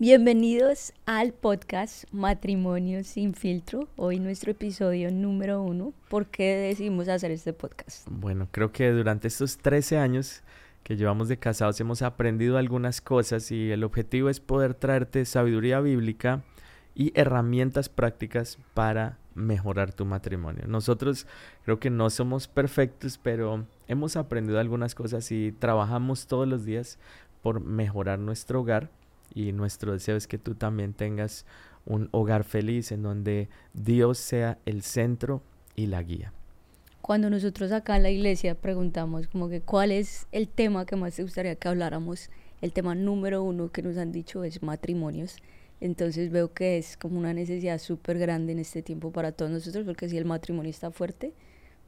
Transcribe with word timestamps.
Bienvenidos 0.00 0.92
al 1.06 1.32
podcast 1.32 2.04
Matrimonio 2.12 3.02
sin 3.02 3.34
filtro. 3.34 3.88
Hoy 3.96 4.20
nuestro 4.20 4.52
episodio 4.52 5.10
número 5.10 5.60
uno. 5.60 5.92
¿Por 6.08 6.26
qué 6.26 6.54
decidimos 6.54 7.08
hacer 7.08 7.32
este 7.32 7.52
podcast? 7.52 8.06
Bueno, 8.08 8.46
creo 8.52 8.70
que 8.70 8.92
durante 8.92 9.26
estos 9.26 9.58
13 9.58 9.98
años 9.98 10.44
que 10.84 10.96
llevamos 10.96 11.26
de 11.26 11.38
casados 11.38 11.80
hemos 11.80 12.02
aprendido 12.02 12.58
algunas 12.58 13.00
cosas 13.00 13.50
y 13.50 13.72
el 13.72 13.82
objetivo 13.82 14.28
es 14.28 14.38
poder 14.38 14.74
traerte 14.74 15.24
sabiduría 15.24 15.80
bíblica 15.80 16.44
y 16.94 17.10
herramientas 17.18 17.88
prácticas 17.88 18.56
para 18.74 19.18
mejorar 19.34 19.92
tu 19.92 20.04
matrimonio. 20.04 20.62
Nosotros 20.68 21.26
creo 21.64 21.80
que 21.80 21.90
no 21.90 22.08
somos 22.10 22.46
perfectos, 22.46 23.18
pero 23.20 23.66
hemos 23.88 24.14
aprendido 24.16 24.60
algunas 24.60 24.94
cosas 24.94 25.32
y 25.32 25.50
trabajamos 25.50 26.28
todos 26.28 26.46
los 26.46 26.64
días 26.64 27.00
por 27.42 27.60
mejorar 27.60 28.20
nuestro 28.20 28.60
hogar 28.60 28.90
y 29.38 29.52
nuestro 29.52 29.92
deseo 29.92 30.16
es 30.16 30.26
que 30.26 30.36
tú 30.36 30.56
también 30.56 30.94
tengas 30.94 31.46
un 31.86 32.08
hogar 32.10 32.42
feliz 32.42 32.90
en 32.90 33.02
donde 33.02 33.48
Dios 33.72 34.18
sea 34.18 34.58
el 34.66 34.82
centro 34.82 35.42
y 35.76 35.86
la 35.86 36.02
guía. 36.02 36.32
Cuando 37.00 37.30
nosotros 37.30 37.70
acá 37.70 37.96
en 37.96 38.02
la 38.02 38.10
iglesia 38.10 38.56
preguntamos 38.56 39.28
como 39.28 39.48
que 39.48 39.60
cuál 39.60 39.92
es 39.92 40.26
el 40.32 40.48
tema 40.48 40.84
que 40.84 40.96
más 40.96 41.14
te 41.14 41.22
gustaría 41.22 41.54
que 41.54 41.68
habláramos, 41.68 42.30
el 42.60 42.72
tema 42.72 42.96
número 42.96 43.44
uno 43.44 43.70
que 43.70 43.82
nos 43.82 43.96
han 43.96 44.10
dicho 44.10 44.42
es 44.42 44.62
matrimonios. 44.62 45.36
Entonces 45.80 46.32
veo 46.32 46.52
que 46.52 46.76
es 46.76 46.96
como 46.96 47.20
una 47.20 47.32
necesidad 47.32 47.78
súper 47.78 48.18
grande 48.18 48.50
en 48.52 48.58
este 48.58 48.82
tiempo 48.82 49.12
para 49.12 49.30
todos 49.30 49.52
nosotros, 49.52 49.84
porque 49.86 50.08
si 50.08 50.18
el 50.18 50.24
matrimonio 50.24 50.70
está 50.70 50.90
fuerte, 50.90 51.32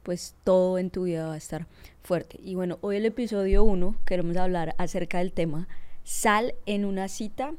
pues 0.03 0.35
todo 0.45 0.77
en 0.77 0.89
tu 0.89 1.03
vida 1.03 1.27
va 1.27 1.33
a 1.33 1.37
estar 1.37 1.67
fuerte. 2.01 2.39
Y 2.41 2.55
bueno, 2.55 2.79
hoy 2.79 2.95
el 2.95 3.05
episodio 3.05 3.65
uno 3.65 3.97
queremos 4.05 4.37
hablar 4.37 4.73
acerca 4.77 5.17
del 5.17 5.33
tema 5.33 5.67
Sal 6.03 6.55
en 6.65 6.85
una 6.85 7.07
cita 7.07 7.53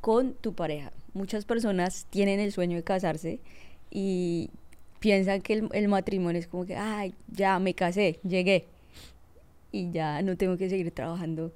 con 0.00 0.34
tu 0.34 0.54
pareja. 0.54 0.92
Muchas 1.14 1.44
personas 1.44 2.06
tienen 2.10 2.40
el 2.40 2.52
sueño 2.52 2.76
de 2.76 2.84
casarse 2.84 3.40
y 3.90 4.50
piensan 5.00 5.40
que 5.40 5.68
el, 5.72 5.88
matrimonio 5.88 6.38
es 6.38 6.46
como 6.46 6.66
que, 6.66 6.76
ay, 6.76 7.14
ya 7.28 7.58
me 7.58 7.74
casé, 7.74 8.18
llegué 8.22 8.66
y 9.72 9.90
ya 9.90 10.22
no 10.22 10.36
tengo 10.36 10.56
que 10.56 10.68
seguir 10.68 10.90
trabajando 10.90 11.52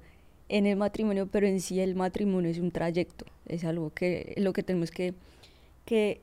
en 0.49 0.65
el 0.65 0.75
matrimonio, 0.75 1.27
pero 1.27 1.47
en 1.47 1.61
sí 1.61 1.79
el 1.79 1.95
matrimonio 1.95 2.49
es 2.49 2.59
un 2.59 2.71
trayecto, 2.71 3.25
es 3.47 3.63
algo 3.63 3.91
que 3.91 4.33
lo 4.37 4.53
que 4.53 4.63
tenemos 4.63 4.91
que, 4.91 5.13
que 5.85 6.21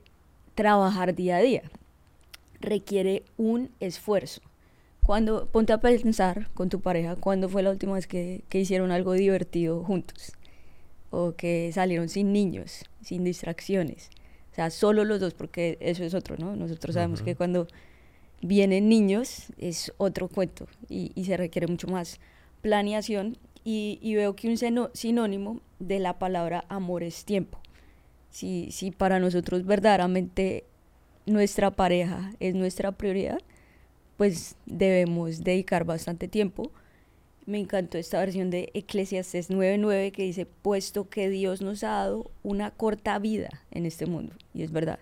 trabajar 0.55 1.15
día 1.15 1.37
a 1.37 1.41
día. 1.41 1.63
Requiere 2.61 3.23
un 3.37 3.69
esfuerzo. 3.79 4.41
Cuando 5.09 5.47
ponte 5.47 5.73
a 5.73 5.79
pensar 5.79 6.51
con 6.53 6.69
tu 6.69 6.81
pareja, 6.81 7.15
¿cuándo 7.15 7.49
fue 7.49 7.63
la 7.63 7.71
última 7.71 7.93
vez 7.93 8.05
que, 8.05 8.43
que 8.47 8.59
hicieron 8.59 8.91
algo 8.91 9.13
divertido 9.13 9.83
juntos? 9.83 10.33
O 11.09 11.31
que 11.31 11.71
salieron 11.73 12.09
sin 12.09 12.31
niños, 12.31 12.85
sin 13.01 13.23
distracciones. 13.23 14.11
O 14.51 14.53
sea, 14.53 14.69
solo 14.69 15.05
los 15.05 15.19
dos, 15.19 15.33
porque 15.33 15.79
eso 15.81 16.03
es 16.03 16.13
otro, 16.13 16.37
¿no? 16.37 16.55
Nosotros 16.55 16.93
sabemos 16.93 17.23
que 17.23 17.35
cuando 17.35 17.65
vienen 18.43 18.87
niños 18.87 19.47
es 19.57 19.91
otro 19.97 20.27
cuento 20.27 20.67
y, 20.89 21.11
y 21.15 21.25
se 21.25 21.37
requiere 21.37 21.65
mucho 21.65 21.87
más 21.87 22.19
planeación. 22.61 23.35
Y, 23.63 23.97
y, 24.03 24.13
veo 24.13 24.35
que 24.35 24.47
un 24.47 24.57
sinónimo 24.93 25.59
de 25.79 25.97
la 25.97 26.19
palabra 26.19 26.65
amor 26.69 27.01
es 27.01 27.25
tiempo. 27.25 27.57
Si, 28.29 28.69
si 28.69 28.91
para 28.91 29.19
nosotros 29.19 29.65
verdaderamente 29.65 30.65
nuestra 31.25 31.71
pareja 31.71 32.31
es 32.39 32.53
nuestra 32.53 32.91
prioridad, 32.91 33.39
pues 34.19 34.57
debemos 34.65 35.45
dedicar 35.45 35.85
bastante 35.85 36.27
tiempo. 36.27 36.73
Me 37.45 37.57
encantó 37.57 37.97
esta 37.97 38.19
versión 38.19 38.49
de 38.49 38.69
Eclesiastes 38.73 39.49
9:9 39.49 40.11
que 40.11 40.23
dice, 40.23 40.45
puesto 40.45 41.07
que 41.07 41.29
Dios 41.29 41.61
nos 41.61 41.85
ha 41.85 41.91
dado 41.91 42.29
una 42.43 42.69
corta 42.69 43.17
vida 43.17 43.63
en 43.71 43.85
este 43.85 44.07
mundo, 44.07 44.35
y 44.53 44.63
es 44.63 44.73
verdad, 44.73 44.99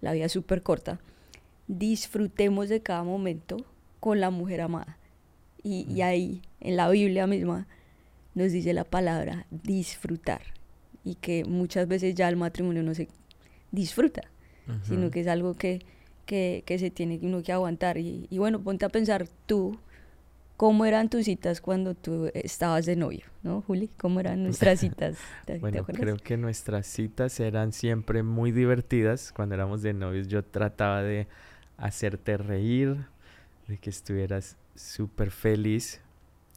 la 0.00 0.10
vida 0.10 0.24
es 0.24 0.32
súper 0.32 0.64
corta, 0.64 0.98
disfrutemos 1.68 2.68
de 2.68 2.82
cada 2.82 3.04
momento 3.04 3.58
con 4.00 4.18
la 4.18 4.30
mujer 4.30 4.62
amada. 4.62 4.98
Y, 5.62 5.86
y, 5.88 6.02
ahí, 6.02 6.42
en 6.58 6.74
la 6.74 6.90
Biblia 6.90 7.28
misma, 7.28 7.68
nos 8.34 8.50
dice 8.50 8.72
la 8.72 8.82
palabra 8.82 9.46
disfrutar, 9.50 10.42
y 11.04 11.14
que 11.14 11.44
muchas 11.44 11.86
veces 11.86 12.16
ya 12.16 12.28
el 12.28 12.34
matrimonio 12.34 12.82
no 12.82 12.94
se 12.94 13.06
disfruta, 13.70 14.22
sino 14.82 15.12
que 15.12 15.20
es 15.20 15.28
algo 15.28 15.54
que 15.54 15.86
que, 16.26 16.62
que 16.66 16.78
se 16.78 16.90
tiene 16.90 17.18
uno 17.22 17.42
que 17.42 17.52
aguantar. 17.52 17.96
Y, 17.96 18.26
y, 18.28 18.38
bueno, 18.38 18.60
ponte 18.60 18.84
a 18.84 18.88
pensar 18.88 19.26
tú, 19.46 19.78
¿cómo 20.56 20.84
eran 20.84 21.08
tus 21.08 21.24
citas 21.24 21.60
cuando 21.60 21.94
tú 21.94 22.30
estabas 22.34 22.84
de 22.84 22.96
novio? 22.96 23.24
¿No, 23.42 23.62
Juli? 23.62 23.88
¿Cómo 23.96 24.20
eran 24.20 24.42
nuestras 24.42 24.80
citas? 24.80 25.16
bueno, 25.60 25.84
creo 25.84 26.16
que 26.16 26.36
nuestras 26.36 26.86
citas 26.86 27.40
eran 27.40 27.72
siempre 27.72 28.22
muy 28.22 28.52
divertidas. 28.52 29.32
Cuando 29.32 29.54
éramos 29.54 29.82
de 29.82 29.94
novios 29.94 30.28
yo 30.28 30.44
trataba 30.44 31.02
de 31.02 31.26
hacerte 31.78 32.36
reír, 32.36 32.96
de 33.68 33.78
que 33.78 33.90
estuvieras 33.90 34.56
súper 34.74 35.30
feliz. 35.30 36.00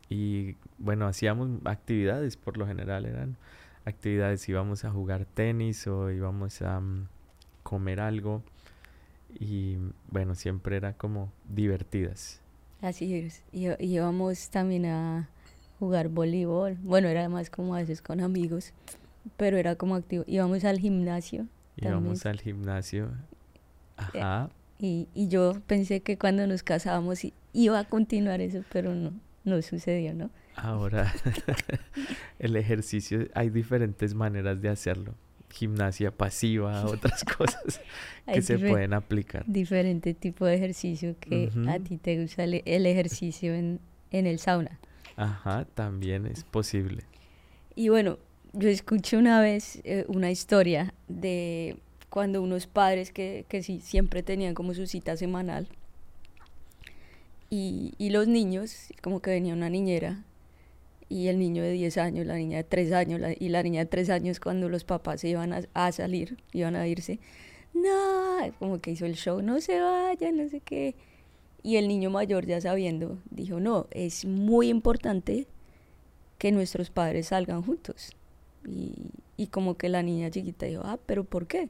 Y 0.10 0.56
bueno, 0.80 1.08
hacíamos 1.08 1.50
actividades, 1.66 2.36
por 2.36 2.58
lo 2.58 2.66
general 2.66 3.06
eran 3.06 3.38
actividades, 3.86 4.48
íbamos 4.50 4.84
a 4.86 4.92
jugar 4.92 5.26
tenis 5.26 5.86
o 5.88 6.10
íbamos 6.10 6.62
a 6.62 6.80
um, 6.80 7.06
comer 7.64 8.00
algo 8.00 8.44
y 9.38 9.78
bueno, 10.10 10.36
siempre 10.36 10.78
era 10.78 10.94
como 10.94 11.32
divertidas. 11.48 12.42
Así 12.82 13.14
es, 13.14 13.44
y, 13.52 13.68
íbamos 13.84 14.50
también 14.50 14.86
a 14.86 15.30
jugar 15.80 16.10
voleibol, 16.10 16.78
bueno, 16.82 17.08
era 17.08 17.28
más 17.30 17.50
como 17.50 17.76
a 17.76 17.80
veces 17.80 18.02
con 18.02 18.22
amigos, 18.22 18.74
pero 19.38 19.58
era 19.58 19.76
como 19.76 19.96
activo, 19.96 20.24
íbamos 20.28 20.64
al 20.64 20.80
gimnasio. 20.80 21.48
Íbamos 21.76 22.26
al 22.26 22.40
gimnasio, 22.40 23.06
eh, 24.14 24.22
ajá. 24.22 24.50
Y, 24.78 25.08
y 25.14 25.28
yo 25.28 25.54
pensé 25.68 26.02
que 26.02 26.18
cuando 26.18 26.48
nos 26.48 26.64
casábamos 26.64 27.20
iba 27.52 27.80
a 27.80 27.84
continuar 27.84 28.40
eso, 28.40 28.64
pero 28.72 28.96
no, 28.96 29.12
no 29.44 29.62
sucedió, 29.62 30.14
¿no? 30.14 30.30
Ahora, 30.56 31.14
el 32.40 32.56
ejercicio, 32.56 33.28
hay 33.34 33.50
diferentes 33.50 34.14
maneras 34.14 34.62
de 34.62 34.70
hacerlo 34.70 35.16
gimnasia 35.52 36.12
pasiva, 36.12 36.86
otras 36.86 37.24
cosas 37.24 37.82
que 38.32 38.42
se 38.42 38.58
pueden 38.58 38.94
aplicar. 38.94 39.44
Diferente 39.48 40.14
tipo 40.14 40.46
de 40.46 40.56
ejercicio 40.56 41.16
que 41.20 41.52
a 41.68 41.80
ti 41.80 41.98
te 41.98 42.22
gusta 42.22 42.44
el, 42.44 42.86
ejercicio 42.86 43.54
en, 43.54 43.80
en, 44.12 44.28
el 44.28 44.40
sauna. 44.40 44.80
Ajá, 45.16 45.66
también 45.76 46.26
es 46.26 46.44
posible. 46.44 47.04
Y 47.76 47.90
bueno, 47.90 48.18
yo 48.54 48.70
escuché 48.70 49.18
una 49.18 49.42
vez 49.42 49.82
eh, 49.84 50.06
una 50.08 50.32
historia 50.32 50.94
de 51.08 51.78
cuando 52.10 52.42
unos 52.42 52.68
padres 52.68 53.12
que, 53.12 53.46
que 53.48 53.62
sí, 53.62 53.82
siempre 53.82 54.24
tenían 54.24 54.54
como 54.54 54.74
su 54.74 54.88
cita 54.88 55.16
semanal 55.16 55.68
y, 57.50 57.94
y 57.98 58.10
los 58.10 58.28
niños, 58.28 58.88
como 59.02 59.22
que 59.22 59.32
venía 59.32 59.54
una 59.54 59.70
niñera 59.70 60.24
y 61.10 61.28
el 61.28 61.40
niño 61.40 61.64
de 61.64 61.72
10 61.72 61.98
años, 61.98 62.28
la 62.28 62.36
niña 62.36 62.58
de 62.58 62.64
3 62.64 62.94
años 62.94 63.22
y 63.40 63.50
la 63.50 63.64
niña 63.64 63.82
de 63.82 63.86
3 63.88 64.12
años 64.12 64.40
cuando 64.40 64.70
los 64.70 64.84
papás 64.84 65.22
se 65.22 65.30
iban 65.30 65.54
a, 65.74 65.92
salir, 65.92 66.38
iban 66.54 66.76
a 66.76 66.88
irse, 66.88 67.20
no, 67.74 68.38
como 68.60 68.80
que 68.80 68.92
hizo 68.92 69.06
el 69.06 69.16
show, 69.16 69.42
no 69.42 69.60
se 69.60 69.80
vaya, 69.82 70.32
no 70.32 70.48
sé 70.48 70.62
qué. 70.62 70.96
Y 71.64 71.76
el 71.76 71.88
niño 71.88 72.10
mayor 72.10 72.46
ya 72.46 72.62
sabiendo, 72.62 73.18
dijo, 73.32 73.60
no, 73.60 73.88
es 73.92 74.24
muy 74.24 74.70
importante 74.70 75.48
que 76.38 76.52
nuestros 76.52 76.90
padres 76.90 77.28
salgan 77.28 77.64
juntos. 77.64 78.16
Y, 78.66 78.94
y 79.36 79.48
como 79.48 79.76
que 79.78 79.90
la 79.90 80.04
niña 80.04 80.30
chiquita 80.30 80.68
dijo, 80.68 80.84
ah, 80.86 81.00
pero 81.06 81.24
¿por 81.24 81.48
qué? 81.48 81.70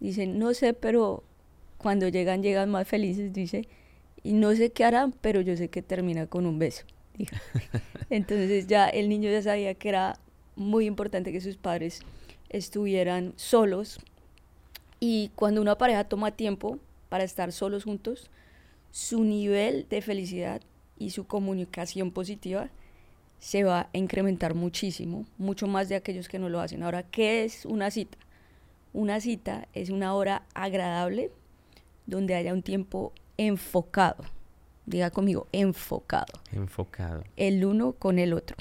Dice, 0.00 0.26
no 0.26 0.54
sé, 0.54 0.72
pero 0.72 1.24
cuando 1.78 2.08
llegan, 2.08 2.42
llegan 2.42 2.70
más 2.70 2.86
felices, 2.86 3.32
dice, 3.32 3.68
y 4.22 4.32
no 4.32 4.54
sé 4.54 4.70
qué 4.70 4.84
harán, 4.84 5.12
pero 5.20 5.40
yo 5.40 5.56
sé 5.56 5.68
que 5.68 5.82
termina 5.82 6.26
con 6.26 6.46
un 6.46 6.58
beso. 6.58 6.84
Entonces 8.10 8.66
ya 8.66 8.88
el 8.88 9.08
niño 9.08 9.30
ya 9.30 9.42
sabía 9.42 9.74
que 9.74 9.88
era 9.88 10.18
muy 10.56 10.86
importante 10.86 11.32
que 11.32 11.40
sus 11.40 11.56
padres 11.56 12.00
estuvieran 12.48 13.32
solos 13.36 14.00
y 15.00 15.30
cuando 15.34 15.60
una 15.60 15.78
pareja 15.78 16.04
toma 16.04 16.32
tiempo 16.32 16.78
para 17.08 17.24
estar 17.24 17.52
solos 17.52 17.84
juntos, 17.84 18.30
su 18.90 19.24
nivel 19.24 19.86
de 19.88 20.02
felicidad 20.02 20.62
y 20.98 21.10
su 21.10 21.26
comunicación 21.26 22.10
positiva 22.10 22.70
se 23.38 23.62
va 23.62 23.88
a 23.92 23.96
incrementar 23.96 24.54
muchísimo, 24.54 25.24
mucho 25.36 25.68
más 25.68 25.88
de 25.88 25.94
aquellos 25.94 26.28
que 26.28 26.40
no 26.40 26.48
lo 26.48 26.60
hacen. 26.60 26.82
Ahora, 26.82 27.04
¿qué 27.04 27.44
es 27.44 27.64
una 27.64 27.90
cita? 27.90 28.18
Una 28.92 29.20
cita 29.20 29.68
es 29.74 29.90
una 29.90 30.14
hora 30.14 30.46
agradable 30.54 31.30
donde 32.06 32.34
haya 32.34 32.52
un 32.52 32.62
tiempo 32.62 33.12
enfocado 33.36 34.24
diga 34.88 35.10
conmigo, 35.10 35.46
enfocado. 35.52 36.40
Enfocado. 36.52 37.24
El 37.36 37.64
uno 37.64 37.92
con 37.92 38.18
el 38.18 38.32
otro. 38.32 38.56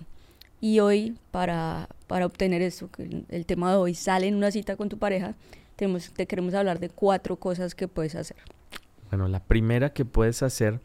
Y 0.59 0.79
hoy, 0.79 1.17
para, 1.31 1.87
para 2.07 2.25
obtener 2.25 2.61
esto, 2.61 2.89
el 3.29 3.45
tema 3.45 3.71
de 3.71 3.77
hoy, 3.77 3.93
sale 3.93 4.27
en 4.27 4.35
una 4.35 4.51
cita 4.51 4.75
con 4.75 4.89
tu 4.89 4.97
pareja, 4.97 5.35
tenemos, 5.75 6.11
te 6.11 6.25
queremos 6.25 6.53
hablar 6.53 6.79
de 6.79 6.89
cuatro 6.89 7.35
cosas 7.35 7.75
que 7.75 7.87
puedes 7.87 8.15
hacer. 8.15 8.37
Bueno, 9.09 9.27
la 9.27 9.39
primera 9.39 9.93
que 9.93 10.05
puedes 10.05 10.41
hacer 10.41 10.81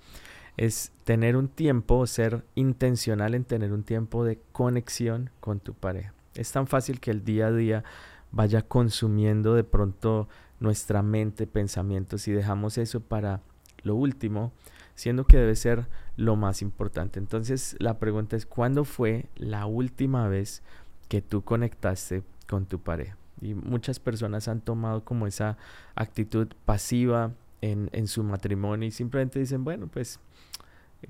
es 0.56 0.93
tener 1.05 1.37
un 1.37 1.49
tiempo, 1.49 2.06
ser 2.06 2.44
intencional 2.55 3.35
en 3.35 3.44
tener 3.44 3.73
un 3.73 3.83
tiempo 3.83 4.25
de 4.25 4.39
conexión 4.53 5.31
con 5.41 5.61
tu 5.61 5.75
pareja. 5.75 6.12
Es 6.35 6.53
tan 6.53 6.67
fácil 6.67 7.00
que 7.00 7.11
el 7.11 7.25
día 7.25 7.47
a 7.47 7.53
día 7.53 7.85
vaya 8.31 8.62
consumiendo 8.62 9.55
de 9.55 9.65
pronto 9.65 10.29
nuestra 10.61 11.03
mente, 11.03 11.47
pensamientos 11.47 12.29
y 12.29 12.33
dejamos 12.33 12.79
eso 12.79 13.00
para 13.00 13.41
lo 13.83 13.97
último, 13.97 14.53
siendo 14.94 15.25
que 15.25 15.39
debe 15.39 15.56
ser 15.56 15.89
lo 16.17 16.37
más 16.37 16.62
importante. 16.62 17.19
Entonces 17.19 17.77
la 17.79 17.99
pregunta 17.99 18.37
es, 18.37 18.47
¿cuándo 18.47 18.85
fue 18.85 19.27
la 19.37 19.67
última 19.67 20.29
vez 20.29 20.62
que 21.09 21.23
tú 21.23 21.43
conectaste 21.43 22.23
con 22.49 22.67
tu 22.67 22.79
pareja? 22.79 23.17
Y 23.41 23.55
muchas 23.55 23.99
personas 23.99 24.49
han 24.49 24.61
tomado 24.61 25.05
como 25.05 25.27
esa 25.27 25.56
actitud 25.94 26.49
pasiva 26.65 27.33
en, 27.61 27.91
en 27.93 28.06
su 28.06 28.23
matrimonio 28.23 28.89
y 28.89 28.93
simplemente 28.93 29.39
dicen, 29.39 29.65
bueno, 29.65 29.89
pues 29.89 30.21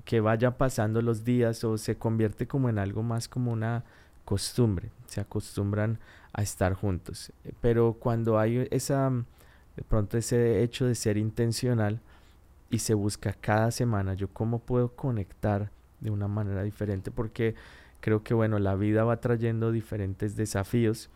que 0.05 0.19
vaya 0.19 0.57
pasando 0.57 1.01
los 1.01 1.23
días 1.23 1.63
o 1.63 1.77
se 1.77 1.95
convierte 1.95 2.47
como 2.47 2.69
en 2.69 2.79
algo 2.79 3.03
más 3.03 3.27
como 3.27 3.51
una 3.51 3.83
costumbre, 4.25 4.89
se 5.05 5.21
acostumbran 5.21 5.99
a 6.33 6.41
estar 6.41 6.73
juntos. 6.73 7.31
Pero 7.61 7.93
cuando 7.93 8.39
hay 8.39 8.67
esa, 8.71 9.11
de 9.75 9.83
pronto 9.83 10.17
ese 10.17 10.63
hecho 10.63 10.85
de 10.85 10.95
ser 10.95 11.17
intencional 11.17 11.99
y 12.73 12.79
se 12.79 12.95
busca 12.95 13.33
cada 13.33 13.69
semana, 13.69 14.15
yo 14.15 14.29
cómo 14.29 14.57
puedo 14.57 14.95
conectar 14.95 15.69
de 15.99 16.09
una 16.09 16.27
manera 16.27 16.63
diferente, 16.63 17.11
porque 17.11 17.53
creo 17.99 18.23
que 18.23 18.33
bueno, 18.33 18.57
la 18.57 18.73
vida 18.73 19.03
va 19.03 19.21
trayendo 19.21 19.71
diferentes 19.71 20.35
desafíos 20.35 21.11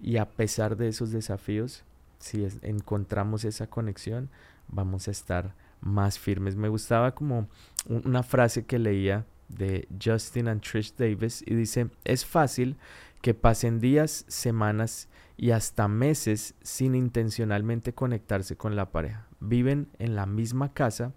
y 0.00 0.16
a 0.16 0.30
pesar 0.30 0.78
de 0.78 0.88
esos 0.88 1.12
desafíos, 1.12 1.84
si 2.18 2.48
encontramos 2.62 3.44
esa 3.44 3.66
conexión, 3.66 4.30
vamos 4.68 5.06
a 5.06 5.10
estar 5.10 5.54
más 5.82 6.18
firmes. 6.18 6.56
Me 6.56 6.68
gustaba 6.68 7.14
como 7.14 7.48
una 7.86 8.22
frase 8.22 8.64
que 8.64 8.78
leía 8.78 9.26
de 9.50 9.86
Justin 10.02 10.48
and 10.48 10.62
Trish 10.62 10.94
Davis 10.96 11.44
y 11.46 11.54
dice, 11.54 11.90
es 12.04 12.24
fácil 12.24 12.78
que 13.20 13.34
pasen 13.34 13.78
días, 13.78 14.24
semanas 14.26 15.10
y 15.36 15.50
hasta 15.50 15.88
meses 15.88 16.54
sin 16.62 16.94
intencionalmente 16.94 17.92
conectarse 17.92 18.56
con 18.56 18.76
la 18.76 18.90
pareja. 18.90 19.26
Viven 19.40 19.88
en 19.98 20.14
la 20.14 20.26
misma 20.26 20.72
casa, 20.72 21.12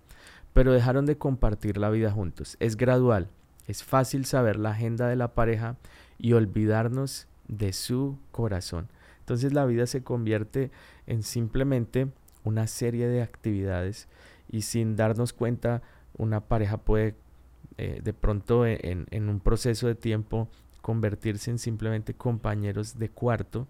pero 0.54 0.74
dejaron 0.74 1.06
de 1.06 1.18
compartir 1.18 1.78
la 1.78 1.90
vida 1.90 2.12
juntos. 2.12 2.58
Es 2.60 2.78
gradual, 2.78 3.30
es 3.68 3.84
fácil 3.84 4.26
saber 4.26 4.58
la 4.58 4.72
agenda 4.72 5.08
de 5.08 5.16
la 5.16 5.34
pareja 5.34 5.78
y 6.18 6.34
olvidarnos 6.34 7.28
de 7.48 7.74
su 7.74 8.18
corazón. 8.32 8.90
Entonces 9.20 9.54
la 9.54 9.66
vida 9.66 9.86
se 9.86 10.04
convierte 10.04 10.72
en 11.06 11.22
simplemente 11.22 12.08
una 12.44 12.68
serie 12.68 13.08
de 13.08 13.22
actividades 13.22 14.08
y 14.50 14.62
sin 14.62 14.96
darnos 14.96 15.34
cuenta 15.34 15.82
una 16.18 16.42
pareja 16.42 16.78
puede 16.78 17.16
eh, 17.78 18.00
de 18.04 18.14
pronto 18.14 18.66
e, 18.66 18.80
en, 18.82 19.30
un 19.30 19.40
proceso 19.40 19.88
de 19.88 19.96
tiempo 19.96 20.48
convertirse 20.82 21.52
en 21.52 21.60
simplemente 21.60 22.14
compañeros 22.14 22.98
de 22.98 23.10
cuarto 23.10 23.68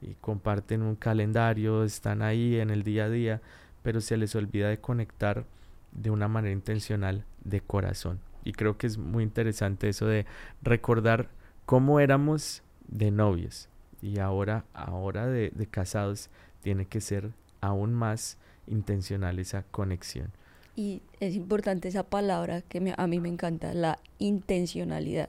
y 0.00 0.14
comparten 0.14 0.82
un 0.82 0.96
calendario, 0.96 1.84
están 1.84 2.22
ahí 2.22 2.58
en 2.58 2.70
el 2.70 2.82
día 2.82 3.04
a 3.04 3.10
día, 3.10 3.40
pero 3.82 4.00
se 4.00 4.16
les 4.16 4.34
olvida 4.34 4.68
de 4.68 4.78
conectar 4.78 5.44
de 5.92 6.10
una 6.10 6.28
manera 6.28 6.52
intencional 6.52 7.24
de 7.44 7.60
corazón. 7.60 8.20
Y 8.44 8.52
creo 8.52 8.78
que 8.78 8.86
es 8.86 8.98
muy 8.98 9.22
interesante 9.22 9.88
eso 9.88 10.06
de 10.06 10.26
recordar 10.62 11.28
cómo 11.66 12.00
éramos 12.00 12.62
de 12.88 13.10
novios 13.10 13.68
y 14.00 14.18
ahora, 14.18 14.64
ahora 14.72 15.26
de, 15.26 15.50
de 15.50 15.66
casados 15.66 16.30
tiene 16.62 16.86
que 16.86 17.00
ser 17.00 17.32
aún 17.60 17.92
más 17.92 18.38
intencional 18.66 19.38
esa 19.38 19.64
conexión. 19.64 20.32
Y 20.76 21.02
es 21.18 21.34
importante 21.34 21.88
esa 21.88 22.04
palabra 22.04 22.62
que 22.62 22.94
a 22.96 23.06
mí 23.06 23.20
me 23.20 23.28
encanta, 23.28 23.74
la 23.74 23.98
intencionalidad. 24.18 25.28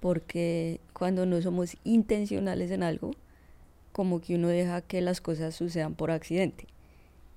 Porque 0.00 0.80
cuando 0.92 1.26
no 1.26 1.40
somos 1.42 1.76
intencionales 1.84 2.70
en 2.70 2.82
algo, 2.82 3.12
como 3.98 4.20
que 4.20 4.36
uno 4.36 4.46
deja 4.46 4.80
que 4.80 5.00
las 5.00 5.20
cosas 5.20 5.56
sucedan 5.56 5.96
por 5.96 6.12
accidente. 6.12 6.68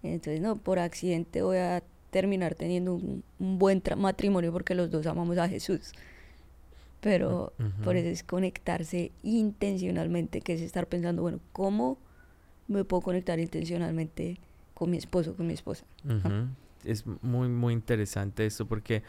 Entonces, 0.03 0.41
no, 0.41 0.57
por 0.57 0.77
accidente 0.77 1.41
voy 1.41 1.57
a 1.57 1.81
terminar 2.11 2.53
teniendo 2.53 2.93
un, 2.93 3.23
buen 3.39 3.81
matrimonio 3.97 4.51
porque 4.53 4.75
los 4.75 4.91
dos 4.91 5.07
amamos 5.07 5.39
a 5.39 5.49
Jesús. 5.49 5.91
Pero 6.99 7.51
por 7.83 7.95
eso 7.95 8.09
es 8.09 8.21
conectarse 8.21 9.11
intencionalmente, 9.23 10.41
que 10.41 10.53
es 10.53 10.61
estar 10.61 10.85
pensando, 10.85 11.23
bueno, 11.23 11.39
¿cómo 11.51 11.97
me 12.67 12.83
puedo 12.83 13.01
conectar 13.01 13.39
intencionalmente 13.39 14.37
con 14.75 14.91
mi 14.91 14.97
esposo, 14.97 15.35
con 15.35 15.47
mi 15.47 15.53
esposa. 15.53 15.83
Es 16.85 17.07
muy, 17.23 17.47
muy 17.49 17.73
interesante 17.73 18.45
esto 18.45 18.67
porque 18.67 19.01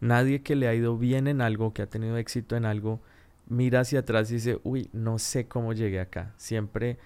nadie 0.00 0.42
que 0.42 0.54
le 0.54 0.68
ha 0.68 0.74
ido 0.76 0.96
bien 0.96 1.26
en 1.26 1.40
algo, 1.40 1.72
que 1.72 1.82
ha 1.82 1.86
tenido 1.86 2.16
éxito 2.18 2.54
en 2.54 2.66
algo, 2.66 3.00
mira 3.50 3.80
hacia 3.80 3.98
atrás 3.98 4.30
y 4.30 4.34
dice, 4.34 4.58
uy, 4.64 4.88
no 4.94 5.18
sé 5.18 5.46
cómo 5.46 5.74
llegué 5.74 6.00
acá. 6.00 6.32
Siempre 6.38 6.96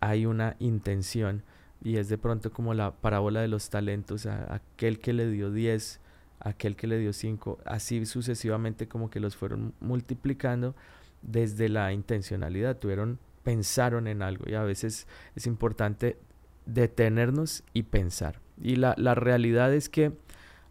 hay 0.00 0.26
una 0.26 0.54
intención 0.60 1.42
y 1.82 1.96
es 1.96 2.08
de 2.08 2.18
pronto 2.18 2.52
como 2.52 2.72
la 2.72 2.92
parábola 2.92 3.40
de 3.40 3.48
los 3.48 3.68
talentos, 3.70 4.26
a 4.26 4.54
aquel 4.54 5.00
que 5.00 5.12
le 5.12 5.28
dio 5.28 5.50
10, 5.50 6.00
aquel 6.40 6.76
que 6.76 6.86
le 6.86 6.98
dio 6.98 7.12
5, 7.12 7.58
así 7.64 8.06
sucesivamente 8.06 8.86
como 8.86 9.10
que 9.10 9.20
los 9.20 9.36
fueron 9.36 9.74
multiplicando 9.80 10.74
desde 11.22 11.68
la 11.68 11.92
intencionalidad, 11.92 12.78
tuvieron, 12.78 13.18
pensaron 13.42 14.06
en 14.06 14.22
algo 14.22 14.44
y 14.48 14.54
a 14.54 14.62
veces 14.62 15.06
es 15.34 15.46
importante 15.46 16.18
detenernos 16.66 17.64
y 17.72 17.84
pensar. 17.84 18.40
Y 18.60 18.76
la, 18.76 18.94
realidad 19.14 19.74
es 19.74 19.88
que 19.88 20.12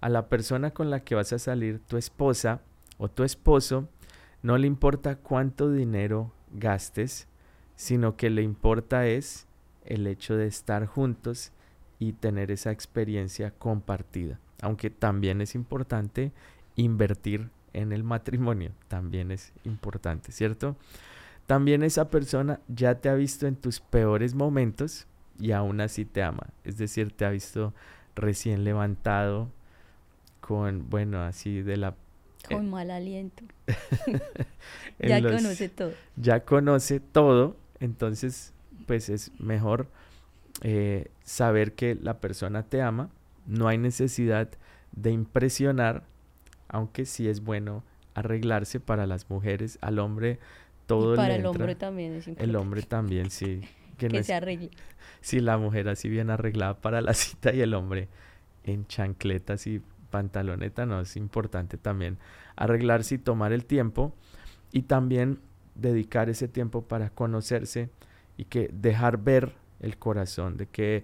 a 0.02 0.10
la 0.10 0.30
persona 0.30 0.72
con 0.72 0.90
la 0.90 1.02
que 1.02 1.16
vas 1.16 1.34
a 1.34 1.40
salir, 1.40 1.80
tu 1.80 1.98
esposa 1.98 2.62
o 2.98 3.10
tu 3.10 3.24
esposo, 3.24 3.88
no 4.44 4.58
le 4.58 4.68
importa 4.68 5.16
cuánto 5.16 5.72
dinero 5.72 6.32
gastes, 6.52 7.28
sino 7.76 8.16
que 8.16 8.30
le 8.30 8.44
importa 8.44 9.08
es 9.08 9.48
el 9.86 10.06
hecho 10.06 10.36
de 10.36 10.48
estar 10.48 10.86
juntos 10.86 11.52
y 11.98 12.14
tener 12.14 12.52
esa 12.52 12.72
experiencia 12.72 13.52
compartida. 13.52 14.40
Aunque 14.62 14.90
también 14.90 15.42
es 15.42 15.56
importante 15.56 16.32
invertir 16.76 17.50
en 17.74 17.92
el 17.92 18.04
matrimonio, 18.04 18.72
también 18.88 19.32
es 19.32 19.52
importante, 19.64 20.32
¿cierto? 20.32 20.76
También 21.48 21.84
esa 21.84 22.10
persona 22.10 22.60
ya 22.68 22.96
te 22.96 23.10
ha 23.10 23.16
visto 23.16 23.48
en 23.48 23.56
tus 23.56 23.80
peores 23.80 24.36
momentos 24.36 25.08
y 25.40 25.52
aún 25.52 25.82
así 25.82 26.06
te 26.06 26.24
ama. 26.24 26.48
Es 26.64 26.78
decir, 26.78 27.12
te 27.12 27.26
ha 27.26 27.30
visto 27.30 27.74
recién 28.16 28.64
levantado 28.64 29.50
con, 30.40 30.90
bueno, 30.90 31.22
así 31.22 31.62
de 31.62 31.78
la... 31.78 31.96
Con 32.48 32.70
mal 32.70 32.92
aliento. 32.92 33.44
ya 35.00 35.22
conoce 35.22 35.70
todo. 35.70 35.94
Ya 36.16 36.46
conoce 36.46 37.00
todo, 37.00 37.56
entonces 37.80 38.54
pues 38.86 39.10
es 39.10 39.32
mejor 39.40 39.88
eh, 40.62 41.10
saber 41.24 41.74
que 41.74 41.96
la 41.96 42.20
persona 42.20 42.64
te 42.64 42.82
ama, 42.82 43.10
no 43.46 43.68
hay 43.68 43.78
necesidad 43.78 44.50
de 44.92 45.12
impresionar, 45.12 46.04
aunque 46.68 47.06
sí 47.06 47.28
es 47.28 47.44
bueno 47.44 47.84
arreglarse 48.14 48.80
para 48.80 49.08
las 49.08 49.30
mujeres, 49.30 49.78
al 49.82 50.00
hombre 50.00 50.40
todo 50.86 51.14
y 51.14 51.18
para 51.18 51.36
el 51.36 51.46
hombre 51.46 51.76
también 51.76 52.14
es 52.14 52.28
importante. 52.28 52.50
El 52.50 52.56
hombre 52.56 52.82
también, 52.84 53.30
sí. 53.32 53.62
Que, 53.98 54.24
se 54.24 54.34
arregle. 54.34 54.72
Si 55.22 55.40
la 55.40 55.58
mujer 55.58 55.88
así 55.88 56.10
bien 56.10 56.30
arreglada 56.32 56.82
para 56.82 57.00
la 57.00 57.14
cita 57.14 57.54
y 57.54 57.62
el 57.62 57.74
hombre 57.74 58.10
en 58.66 58.86
chancletas 58.88 59.66
y 59.68 59.82
pantaloneta, 60.14 60.86
no, 60.86 61.02
es 61.02 61.18
importante 61.18 61.80
también 61.80 62.20
arreglarse 62.56 63.16
y 63.16 63.18
tomar 63.18 63.52
el 63.52 63.66
tiempo 63.66 64.14
y 64.72 64.84
también 64.84 65.40
dedicar 65.74 66.30
ese 66.30 66.48
tiempo 66.48 66.84
para 66.84 67.10
conocerse 67.10 67.90
y 68.38 68.46
que 68.46 68.70
dejar 68.72 69.18
ver 69.18 69.54
el 69.80 69.98
corazón 69.98 70.56
de 70.56 70.68
que 70.68 71.04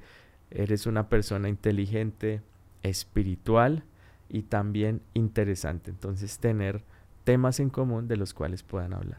eres 0.51 0.85
una 0.85 1.09
persona 1.09 1.49
inteligente, 1.49 2.43
espiritual 2.83 3.83
y 4.29 4.43
también 4.43 5.01
interesante. 5.15 5.89
Entonces 5.89 6.37
tener 6.37 6.83
temas 7.23 7.59
en 7.59 7.71
común 7.71 8.07
de 8.07 8.15
los 8.15 8.35
cuales 8.35 8.61
puedan 8.61 8.93
hablar. 8.93 9.17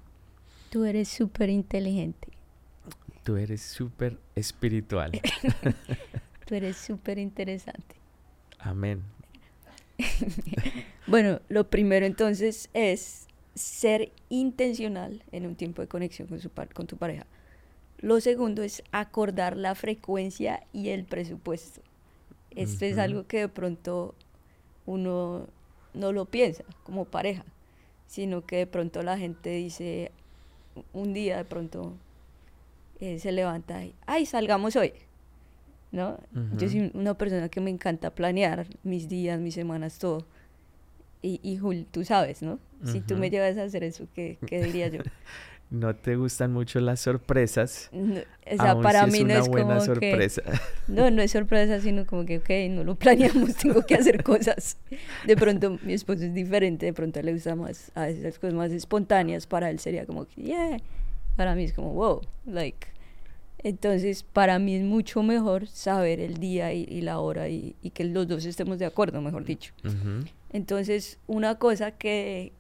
Tú 0.71 0.85
eres 0.85 1.09
súper 1.09 1.51
inteligente. 1.51 2.29
Tú 3.25 3.37
eres 3.37 3.61
súper 3.61 4.21
espiritual. 4.37 5.11
Tú 6.47 6.55
eres 6.55 6.77
súper 6.77 7.19
interesante. 7.19 7.97
Amén. 8.61 9.03
bueno, 11.07 11.41
lo 11.49 11.69
primero 11.69 12.07
entonces 12.07 12.71
es 12.75 13.27
ser 13.55 14.13
intencional 14.29 15.23
en 15.33 15.47
un 15.47 15.57
tiempo 15.57 15.83
de 15.83 15.89
conexión 15.89 16.29
con, 16.29 16.41
su 16.41 16.51
con 16.75 16.87
tu 16.87 16.97
pareja. 16.97 17.27
Lo 17.99 18.21
segundo 18.21 18.63
es 18.63 18.83
acordar 18.93 19.57
la 19.57 19.75
frecuencia 19.75 20.63
y 20.73 20.89
el 20.89 21.05
presupuesto. 21.05 21.83
Esto 22.57 22.85
es 22.85 22.99
algo 22.99 23.27
que 23.27 23.41
de 23.41 23.49
pronto 23.49 24.15
uno 24.87 25.47
no 25.95 26.13
lo 26.13 26.25
piensa 26.25 26.65
como 26.83 27.05
pareja, 27.05 27.45
sino 28.07 28.45
que 28.45 28.57
de 28.57 28.67
pronto 28.67 29.03
la 29.03 29.19
gente 29.19 29.51
dice 29.51 30.11
un 30.93 31.13
día 31.13 31.37
de 31.37 31.45
pronto 31.45 31.95
eh, 33.01 33.19
se 33.19 33.33
levanta 33.33 33.85
y, 33.85 33.95
ay, 34.07 34.27
salgamos 34.27 34.77
hoy. 34.77 34.93
¿No? 35.93 36.19
Yo 36.57 36.69
soy 36.69 36.93
una 36.95 37.15
persona 37.15 37.49
que 37.49 37.61
me 37.61 37.71
encanta 37.71 38.11
planear 38.11 38.67
mis 38.85 39.09
días, 39.09 39.41
mis 39.41 39.55
semanas, 39.55 39.99
todo. 39.99 40.25
Y, 41.21 41.41
y 41.43 41.59
Jul, 41.59 41.87
tú 41.91 42.05
sabes, 42.05 42.43
¿no? 42.43 42.59
Si 42.85 43.01
tú 43.01 43.17
me 43.17 43.29
llevas 43.29 43.59
a 43.59 43.65
hacer 43.65 43.85
eso, 43.85 44.07
¿qué, 44.15 44.39
qué 44.47 44.63
diría 44.63 44.89
yo? 44.89 45.03
no 45.71 45.95
te 45.95 46.17
gustan 46.17 46.53
mucho 46.53 46.81
las 46.81 47.01
sorpresas. 47.01 47.89
No, 47.93 48.21
o 48.21 48.57
sea, 48.57 48.81
para 48.81 49.07
mí 49.07 49.23
no 49.23 49.35
es 49.35 49.49
buena 49.49 49.75
como 49.75 49.81
sorpresa. 49.81 50.43
Que, 50.43 50.59
no, 50.89 51.11
no 51.11 51.23
es 51.23 51.31
sorpresa, 51.31 51.81
sino 51.81 52.07
como 52.07 52.27
que, 52.27 52.39
ok, 52.39 52.51
no 52.71 52.85
lo 52.85 52.97
planeamos, 52.97 53.55
tengo 53.63 53.87
que 53.87 53.95
hacer 53.95 54.23
cosas. 54.25 54.77
De 55.27 55.37
pronto 55.37 55.79
mi 55.83 55.93
esposo 55.93 56.25
es 56.25 56.35
diferente, 56.35 56.87
de 56.87 56.93
pronto 56.93 57.23
le 57.23 57.33
gusta 57.33 57.55
más 57.55 57.93
a 57.95 58.09
esas 58.09 58.39
cosas 58.39 58.55
más 58.55 58.73
espontáneas, 58.73 59.47
para 59.47 59.71
él 59.71 59.79
sería 59.79 60.05
como 60.07 60.27
yeah. 60.35 60.77
Para 61.37 61.55
mí 61.55 61.65
es 61.65 61.73
como, 61.73 61.95
wow, 61.95 62.21
like. 62.45 62.89
Entonces, 63.63 64.23
para 64.23 64.59
mí 64.59 64.75
es 64.75 64.83
mucho 64.83 65.23
mejor 65.23 65.67
saber 65.67 66.21
el 66.21 66.39
día 66.39 66.73
y, 66.73 67.01
la 67.03 67.19
hora 67.19 67.49
y, 67.49 67.77
y, 67.83 67.91
que 67.91 68.05
los 68.05 68.27
dos 68.27 68.47
estemos 68.47 68.79
de 68.79 68.87
acuerdo, 68.87 69.21
mejor 69.21 69.45
dicho. 69.45 69.75
Entonces, 70.53 71.19
una 71.27 71.57
cosa 71.57 71.91
que, 71.91 72.53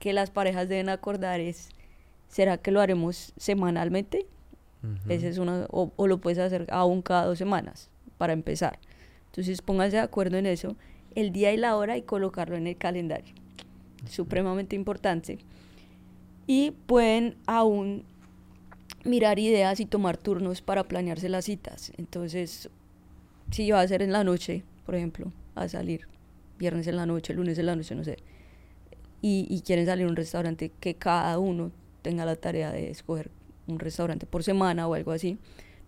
que 0.00 0.12
las 0.12 0.30
parejas 0.30 0.68
deben 0.68 0.88
acordar 0.88 1.38
es, 1.38 1.68
¿será 2.28 2.58
que 2.58 2.72
lo 2.72 2.80
haremos 2.80 3.32
semanalmente? 3.36 4.26
es 5.08 5.38
una, 5.38 5.66
o, 5.70 6.06
lo 6.06 6.18
puedes 6.18 6.38
hacer 6.38 6.66
aún 6.70 7.02
cada 7.02 7.26
dos 7.26 7.38
semanas, 7.38 7.90
para 8.18 8.32
empezar. 8.32 8.78
Entonces 9.26 9.62
pónganse 9.62 9.96
de 9.96 10.02
acuerdo 10.02 10.38
en 10.38 10.46
eso, 10.46 10.74
el 11.14 11.32
día 11.32 11.52
y 11.52 11.58
la 11.58 11.76
hora 11.76 11.96
y 11.96 12.02
colocarlo 12.02 12.56
en 12.56 12.66
el 12.66 12.76
calendario. 12.76 13.34
Supremamente 14.08 14.74
importante. 14.74 15.38
Y 16.46 16.72
pueden 16.86 17.36
aún 17.46 18.04
mirar 19.04 19.38
ideas 19.38 19.80
y 19.80 19.86
tomar 19.86 20.16
turnos 20.16 20.62
para 20.62 20.84
planearse 20.84 21.28
las 21.28 21.46
citas. 21.46 21.92
Entonces, 21.96 22.70
si 23.50 23.70
va 23.70 23.80
a 23.80 23.88
ser 23.88 24.02
en 24.02 24.12
la 24.12 24.24
noche, 24.24 24.64
por 24.86 24.94
ejemplo, 24.94 25.32
a 25.54 25.68
salir, 25.68 26.06
viernes 26.58 26.86
en 26.86 26.96
la 26.96 27.06
noche, 27.06 27.34
lunes 27.34 27.58
en 27.58 27.66
la 27.66 27.76
noche, 27.76 27.94
no 27.94 28.04
sé, 28.04 28.16
y, 29.22 29.62
quieren 29.66 29.84
salir 29.86 30.06
a 30.06 30.08
un 30.08 30.16
restaurante 30.16 30.70
que 30.80 30.94
cada 30.94 31.38
uno 31.38 31.72
tenga 32.02 32.24
la 32.24 32.36
tarea 32.36 32.72
de 32.72 32.90
escoger 32.90 33.30
un 33.66 33.78
restaurante 33.78 34.26
por 34.26 34.42
semana 34.42 34.88
o 34.88 34.94
algo 34.94 35.12
así. 35.12 35.38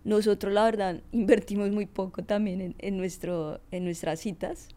Nosotros 0.03 0.53
la 0.53 0.65
verdad 0.65 1.01
invertimos 1.11 1.71
muy 1.71 1.85
poco 1.87 2.23
también 2.23 2.61
en, 2.61 2.75
en, 2.77 2.97
nuestro, 2.97 3.59
en 3.71 3.85
nuestras 3.85 4.19
citas 4.19 4.69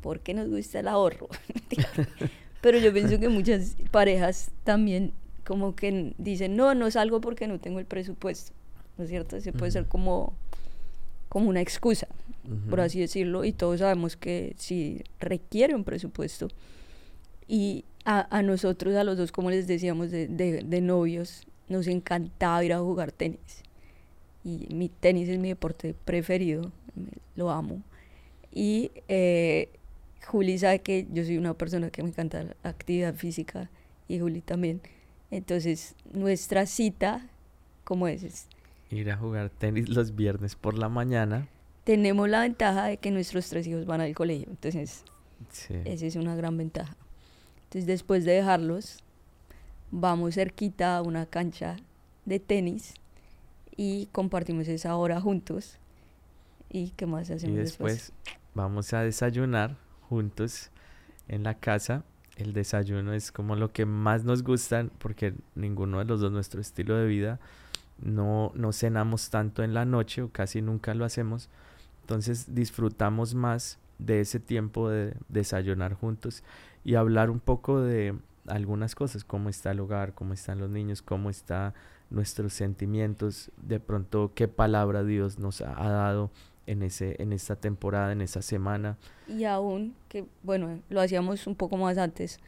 porque 0.00 0.32
nos 0.32 0.48
gusta 0.48 0.80
el 0.80 0.88
ahorro. 0.88 1.28
Pero 2.60 2.78
yo 2.78 2.92
pienso 2.92 3.18
que 3.18 3.28
muchas 3.28 3.76
parejas 3.90 4.50
también 4.64 5.12
como 5.44 5.74
que 5.74 6.14
dicen, 6.18 6.56
no, 6.56 6.74
no 6.74 6.90
salgo 6.90 7.20
porque 7.20 7.46
no 7.48 7.58
tengo 7.58 7.78
el 7.78 7.86
presupuesto. 7.86 8.52
¿No 8.98 9.04
es 9.04 9.10
cierto? 9.10 9.36
Ese 9.36 9.52
puede 9.52 9.72
ser 9.72 9.86
como, 9.86 10.34
como 11.28 11.48
una 11.48 11.60
excusa, 11.60 12.06
por 12.68 12.80
así 12.80 13.00
decirlo. 13.00 13.44
Y 13.44 13.52
todos 13.52 13.80
sabemos 13.80 14.16
que 14.16 14.54
si 14.58 15.02
requiere 15.18 15.74
un 15.74 15.84
presupuesto, 15.84 16.48
y 17.48 17.84
a, 18.04 18.36
a, 18.36 18.42
nosotros, 18.42 18.94
a 18.94 19.02
los 19.02 19.18
dos, 19.18 19.32
como 19.32 19.50
les 19.50 19.66
decíamos, 19.66 20.10
de, 20.10 20.28
de, 20.28 20.80
novios, 20.80 21.46
nos 21.68 21.86
encantaba 21.88 22.64
ir 22.64 22.72
a 22.72 22.78
jugar 22.78 23.10
tenis. 23.10 23.64
Y 24.44 24.68
mi 24.72 24.88
tenis 24.88 25.28
es 25.28 25.38
mi 25.38 25.48
deporte 25.48 25.94
preferido, 26.04 26.70
lo 27.34 27.50
amo. 27.50 27.82
Y 28.52 28.90
eh, 29.08 29.68
Juli 30.26 30.58
sabe 30.58 30.80
que 30.80 31.06
yo 31.12 31.24
soy 31.24 31.38
una 31.38 31.54
persona 31.54 31.90
que 31.90 32.02
me 32.02 32.10
encanta 32.10 32.44
la 32.44 32.54
actividad 32.62 33.14
física 33.14 33.68
y 34.08 34.18
Juli 34.20 34.42
también. 34.42 34.80
Entonces, 35.30 35.94
nuestra 36.12 36.66
cita, 36.66 37.26
¿cómo 37.84 38.08
es? 38.08 38.48
Ir 38.90 39.10
a 39.10 39.16
jugar 39.16 39.50
tenis 39.50 39.88
los 39.88 40.16
viernes 40.16 40.56
por 40.56 40.76
la 40.76 40.88
mañana. 40.88 41.48
Tenemos 41.84 42.28
la 42.28 42.40
ventaja 42.40 42.86
de 42.86 42.96
que 42.96 43.10
nuestros 43.10 43.48
tres 43.48 43.66
hijos 43.66 43.86
van 43.86 44.00
al 44.00 44.14
colegio, 44.14 44.48
entonces 44.50 45.04
esa 45.84 46.06
es 46.06 46.16
una 46.16 46.34
gran 46.34 46.56
ventaja. 46.56 46.96
Entonces 47.64 47.86
después 47.86 48.24
de 48.24 48.32
dejarlos, 48.32 49.02
vamos 49.90 50.34
cerquita 50.34 50.96
a 50.96 51.02
una 51.02 51.26
cancha 51.26 51.76
de 52.24 52.38
tenis 52.38 52.94
y 53.76 54.06
compartimos 54.12 54.68
esa 54.68 54.96
hora 54.96 55.20
juntos. 55.20 55.78
¿Y 56.68 56.90
qué 56.90 57.06
más 57.06 57.30
hacemos 57.30 57.56
y 57.56 57.60
después? 57.60 58.12
Vamos 58.54 58.92
a 58.92 59.02
desayunar 59.02 59.76
juntos 60.08 60.70
en 61.28 61.44
la 61.44 61.54
casa. 61.54 62.04
El 62.40 62.54
desayuno 62.54 63.12
es 63.12 63.32
como 63.32 63.54
lo 63.54 63.70
que 63.70 63.84
más 63.84 64.24
nos 64.24 64.42
gusta 64.42 64.86
porque 64.98 65.34
ninguno 65.54 65.98
de 65.98 66.06
los 66.06 66.20
dos 66.20 66.32
nuestro 66.32 66.60
estilo 66.60 66.96
de 66.96 67.06
vida. 67.06 67.38
No, 68.00 68.50
no 68.54 68.72
cenamos 68.72 69.28
tanto 69.28 69.62
en 69.62 69.74
la 69.74 69.84
noche 69.84 70.22
o 70.22 70.30
casi 70.30 70.62
nunca 70.62 70.94
lo 70.94 71.04
hacemos. 71.04 71.50
Entonces 72.00 72.54
disfrutamos 72.54 73.34
más 73.34 73.78
de 73.98 74.22
ese 74.22 74.40
tiempo 74.40 74.88
de 74.88 75.14
desayunar 75.28 75.92
juntos 75.92 76.42
y 76.82 76.94
hablar 76.94 77.28
un 77.28 77.40
poco 77.40 77.80
de 77.80 78.14
algunas 78.46 78.94
cosas, 78.94 79.22
cómo 79.22 79.50
está 79.50 79.72
el 79.72 79.80
hogar, 79.80 80.14
cómo 80.14 80.32
están 80.32 80.58
los 80.58 80.70
niños, 80.70 81.02
cómo 81.02 81.28
están 81.28 81.74
nuestros 82.08 82.54
sentimientos, 82.54 83.50
de 83.58 83.80
pronto 83.80 84.32
qué 84.34 84.48
palabra 84.48 85.04
Dios 85.04 85.38
nos 85.38 85.60
ha, 85.60 85.74
dado 85.74 86.30
en, 86.70 86.82
ese, 86.82 87.16
en 87.20 87.32
esta 87.32 87.56
temporada, 87.56 88.12
en 88.12 88.20
esta 88.20 88.42
semana. 88.42 88.96
Y 89.26 89.44
aún, 89.44 89.94
que 90.08 90.24
bueno, 90.42 90.80
lo 90.88 91.00
hacíamos 91.00 91.46
un 91.48 91.56
poco 91.56 91.76
más 91.76 91.98
antes, 91.98 92.38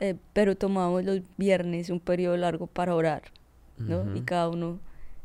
eh, 0.00 0.16
pero 0.32 0.56
tomábamos 0.56 1.04
los 1.04 1.20
viernes 1.36 1.88
un 1.90 2.00
periodo 2.00 2.36
largo 2.36 2.66
para 2.66 2.94
orar, 2.94 3.22
¿no? 3.78 4.16
Y 4.16 4.22
cada 4.22 4.48
uno 4.48 4.80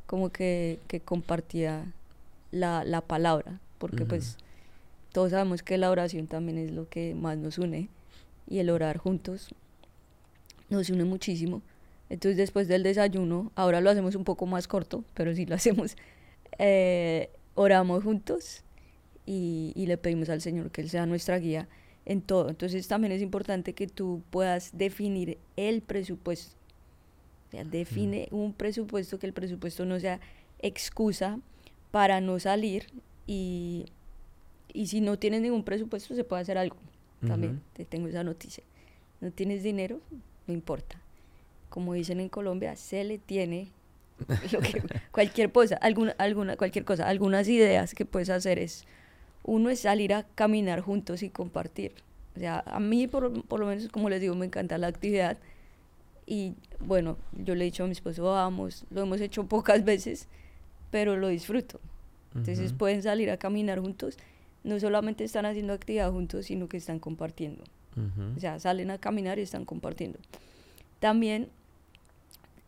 como 0.05 0.29
que, 0.29 0.79
que 0.87 0.99
compartía 0.99 1.91
la, 2.51 2.83
la 2.83 3.01
palabra, 3.01 3.59
porque 3.79 4.05
pues 4.05 4.37
todos 5.11 5.31
sabemos 5.31 5.63
que 5.63 5.79
la 5.79 5.89
oración 5.89 6.27
también 6.27 6.59
es 6.59 6.71
lo 6.71 6.87
que 6.87 7.15
más 7.15 7.37
nos 7.37 7.57
une 7.57 7.89
y 8.47 8.59
el 8.59 8.69
orar 8.69 8.97
juntos 8.97 9.55
nos 10.69 10.91
une 10.91 11.05
muchísimo. 11.05 11.63
Entonces 12.09 12.37
después 12.37 12.67
del 12.67 12.83
desayuno, 12.83 13.51
ahora 13.55 13.81
lo 13.81 13.89
hacemos 13.89 14.13
un 14.13 14.23
poco 14.23 14.45
más 14.45 14.67
corto, 14.67 15.03
pero 15.15 15.33
sí 15.33 15.47
lo 15.47 15.55
hacemos, 15.55 15.97
eh, 16.59 17.31
oramos 17.55 18.03
juntos 18.03 18.63
y, 19.25 19.73
y, 19.75 19.85
le 19.85 19.97
pedimos 19.97 20.29
al 20.29 20.41
Señor 20.41 20.71
que 20.71 20.81
Él 20.81 20.89
sea 20.89 21.05
nuestra 21.05 21.37
guía 21.39 21.67
en 22.05 22.21
todo. 22.21 22.49
Entonces 22.49 22.87
también 22.87 23.11
es 23.11 23.21
importante 23.21 23.73
que 23.73 23.87
tú 23.87 24.21
puedas 24.29 24.71
definir 24.77 25.37
el 25.55 25.81
presupuesto. 25.81 26.55
O 27.53 27.63
define 27.65 28.27
un 28.31 28.53
presupuesto, 28.53 29.19
que 29.19 29.27
el 29.27 29.33
presupuesto 29.33 29.85
no 29.85 29.99
sea 29.99 30.19
excusa 30.59 31.39
para 31.91 32.19
no 32.19 32.39
salir 32.39 32.87
y, 33.27 33.85
y 34.73 34.87
si 34.87 35.01
no 35.01 35.19
tienes 35.19 35.41
ningún 35.41 35.63
presupuesto 35.63 36.15
se 36.15 36.23
puede 36.23 36.41
hacer 36.41 36.57
algo 36.57 36.77
también 37.27 37.61
te 37.73 37.85
tengo 37.85 38.07
esa 38.07 38.23
noticia. 38.23 38.63
No 39.21 39.31
tienes 39.31 39.63
dinero, 39.63 40.01
no 40.47 40.53
importa. 40.53 40.99
Como 41.69 41.93
dicen 41.93 42.19
en 42.19 42.29
Colombia, 42.29 42.75
se 42.75 43.03
le 43.03 43.17
tiene 43.17 43.69
cualquier 45.11 45.51
cosa, 45.51 45.75
alguna, 45.77 46.15
alguna, 46.17 46.57
cualquier 46.57 46.85
cosa, 46.85 47.07
algunas 47.07 47.47
ideas 47.47 47.93
que 47.93 48.05
puedes 48.05 48.29
hacer 48.29 48.59
es, 48.59 48.85
uno 49.43 49.69
es 49.69 49.81
salir 49.81 50.13
a 50.13 50.23
caminar 50.35 50.81
juntos 50.81 51.23
y 51.23 51.29
compartir. 51.29 51.93
O 52.35 52.39
sea, 52.39 52.63
a 52.65 52.79
mí 52.79 53.07
por, 53.07 53.43
por 53.45 53.59
lo 53.59 53.67
menos, 53.67 53.89
como 53.89 54.09
les 54.09 54.21
digo, 54.21 54.35
me 54.35 54.45
encanta 54.45 54.77
la 54.77 54.87
actividad. 54.87 55.37
Y 56.25 56.53
bueno, 56.79 57.17
yo 57.33 57.53
le 57.53 57.63
he 57.63 57.65
dicho 57.65 57.83
a 57.83 57.87
mi 57.87 57.91
esposo, 57.91 58.23
vamos, 58.23 58.85
lo 58.89 59.01
hemos 59.01 59.21
hecho 59.21 59.43
pocas 59.47 59.83
veces, 59.83 60.27
pero 60.91 61.17
lo 61.17 61.27
disfruto. 61.27 61.79
Entonces 62.35 62.73
pueden 62.73 63.03
salir 63.03 63.29
a 63.29 63.37
caminar 63.37 63.79
juntos 63.79 64.17
no 64.63 64.79
solamente 64.79 65.23
están 65.23 65.45
haciendo 65.45 65.73
actividad 65.73 66.11
juntos, 66.11 66.45
sino 66.45 66.67
que 66.67 66.77
están 66.77 66.99
compartiendo. 66.99 67.63
O 68.35 68.39
sea, 68.39 68.59
salen 68.59 68.89
a 68.89 68.97
caminar 68.97 69.37
y 69.37 69.43
están 69.43 69.65
compartiendo. 69.65 70.17
También, 70.99 71.49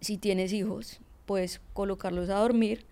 si 0.01 0.17
tienes 0.17 0.53
hijos, 0.53 0.99
puedes 1.25 1.61
colocarlos 1.73 2.29
a 2.29 2.39
dormir 2.39 2.85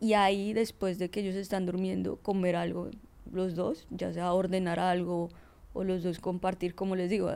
y 0.00 0.14
ahí, 0.14 0.54
después 0.54 0.98
de 0.98 1.10
que 1.10 1.20
ellos 1.20 1.34
están 1.34 1.66
durmiendo, 1.66 2.16
comer 2.16 2.56
algo 2.56 2.90
los 3.32 3.54
dos, 3.54 3.86
ya 3.90 4.12
sea 4.12 4.32
ordenar 4.32 4.80
algo 4.80 5.28
o 5.74 5.84
los 5.84 6.02
dos 6.02 6.18
compartir, 6.18 6.74
como 6.74 6.96
les 6.96 7.10
digo, 7.10 7.30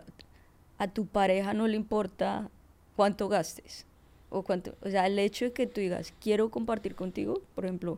a, 0.79 0.89
tu 0.89 1.07
pareja 1.07 1.55
no 1.55 1.69
le 1.69 1.77
importa 1.77 2.51
cuánto 2.97 3.29
gastes. 3.29 3.87
O, 4.31 4.43
cuánto, 4.43 4.75
o 4.83 4.91
sea, 4.91 5.07
el 5.07 5.19
hecho 5.19 5.45
de 5.45 5.53
que 5.53 5.67
tú 5.67 5.81
digas, 5.81 6.13
quiero 6.21 6.51
compartir 6.51 6.95
contigo, 6.97 7.41
por 7.55 7.65
ejemplo, 7.65 7.97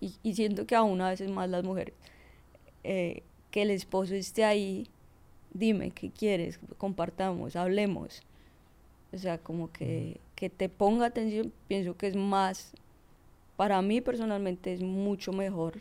y, 0.00 0.34
siento 0.34 0.66
que 0.66 0.76
aún 0.76 1.00
a 1.00 1.08
veces 1.08 1.30
más 1.30 1.48
las 1.48 1.64
mujeres, 1.64 1.94
eh, 2.84 3.22
que 3.50 3.62
el 3.62 3.70
esposo 3.70 4.14
esté 4.14 4.44
ahí, 4.44 4.86
dime 5.52 5.90
qué 5.90 6.10
quieres, 6.10 6.60
compartamos, 6.76 7.56
hablemos. 7.56 8.22
O 9.12 9.18
sea, 9.18 9.38
como 9.38 9.72
que, 9.72 10.20
que 10.34 10.50
te 10.50 10.68
ponga 10.68 11.06
atención, 11.06 11.52
pienso 11.68 11.96
que 11.96 12.08
es 12.08 12.16
más, 12.16 12.72
para 13.56 13.82
mí 13.82 14.00
personalmente 14.00 14.72
es 14.74 14.82
mucho 14.82 15.32
mejor, 15.32 15.80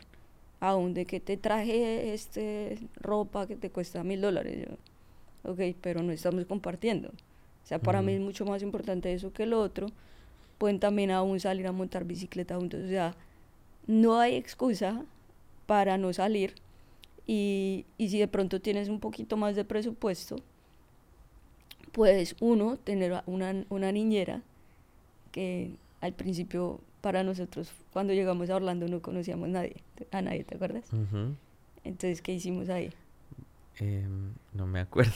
aún 0.59 0.93
de 0.93 1.05
que 1.05 1.19
te 1.19 1.37
traje 1.37 2.13
este 2.13 2.79
ropa 2.95 3.47
que 3.47 3.55
te 3.55 3.69
cuesta 3.71 4.03
mil 4.03 4.21
dólares. 4.21 4.67
Ok, 5.43 5.59
pero 5.81 6.03
no 6.03 6.11
estamos 6.11 6.45
compartiendo. 6.45 7.09
O 7.09 7.65
sea, 7.67 7.79
para 7.79 8.01
mí 8.01 8.13
es 8.13 8.21
mucho 8.21 8.45
más 8.45 8.61
importante 8.63 9.13
eso 9.13 9.33
que 9.33 9.45
lo 9.45 9.61
otro. 9.61 9.87
Pueden 10.57 10.79
también 10.79 11.11
aún 11.11 11.39
salir 11.39 11.67
a 11.67 11.71
montar 11.71 12.05
bicicleta 12.05 12.55
juntos. 12.57 12.81
O 12.85 12.87
sea, 12.89 13.15
no 13.87 14.19
hay 14.19 14.35
excusa 14.35 15.05
para 15.65 15.97
no 15.97 16.13
salir 16.13 16.55
Y, 17.25 17.85
y 17.97 18.09
si 18.09 18.19
de 18.19 18.27
pronto 18.27 18.61
tienes 18.61 18.89
un 18.89 18.99
poquito 18.99 19.37
más 19.37 19.55
de 19.55 19.65
presupuesto, 19.65 20.37
puedes, 21.93 22.35
uno, 22.41 22.75
tener 22.77 23.23
una, 23.25 23.63
una 23.69 23.91
niñera 23.93 24.41
que 25.31 25.71
al 26.01 26.13
principio 26.13 26.81
para 26.99 27.23
nosotros, 27.23 27.71
cuando 27.93 28.13
llegamos 28.13 28.49
a 28.49 28.57
Orlando, 28.57 28.87
no 28.87 29.01
conocíamos 29.01 29.47
nadie, 29.47 29.77
a 30.11 30.21
nadie, 30.21 30.43
¿te 30.43 30.55
acuerdas? 30.55 30.89
Entonces, 31.83 32.21
¿qué 32.21 32.33
hicimos 32.33 32.69
ahí? 32.69 32.91
Em, 33.79 34.33
no 34.53 34.67
me 34.67 34.79
acuerdo. 34.79 35.11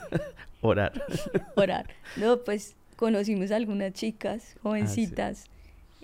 Orar. 0.60 1.04
Orar. 1.56 1.86
No, 2.16 2.38
pues 2.38 2.74
conocimos 2.96 3.50
a 3.50 3.56
algunas 3.56 3.92
chicas, 3.92 4.56
jovencitas, 4.62 5.46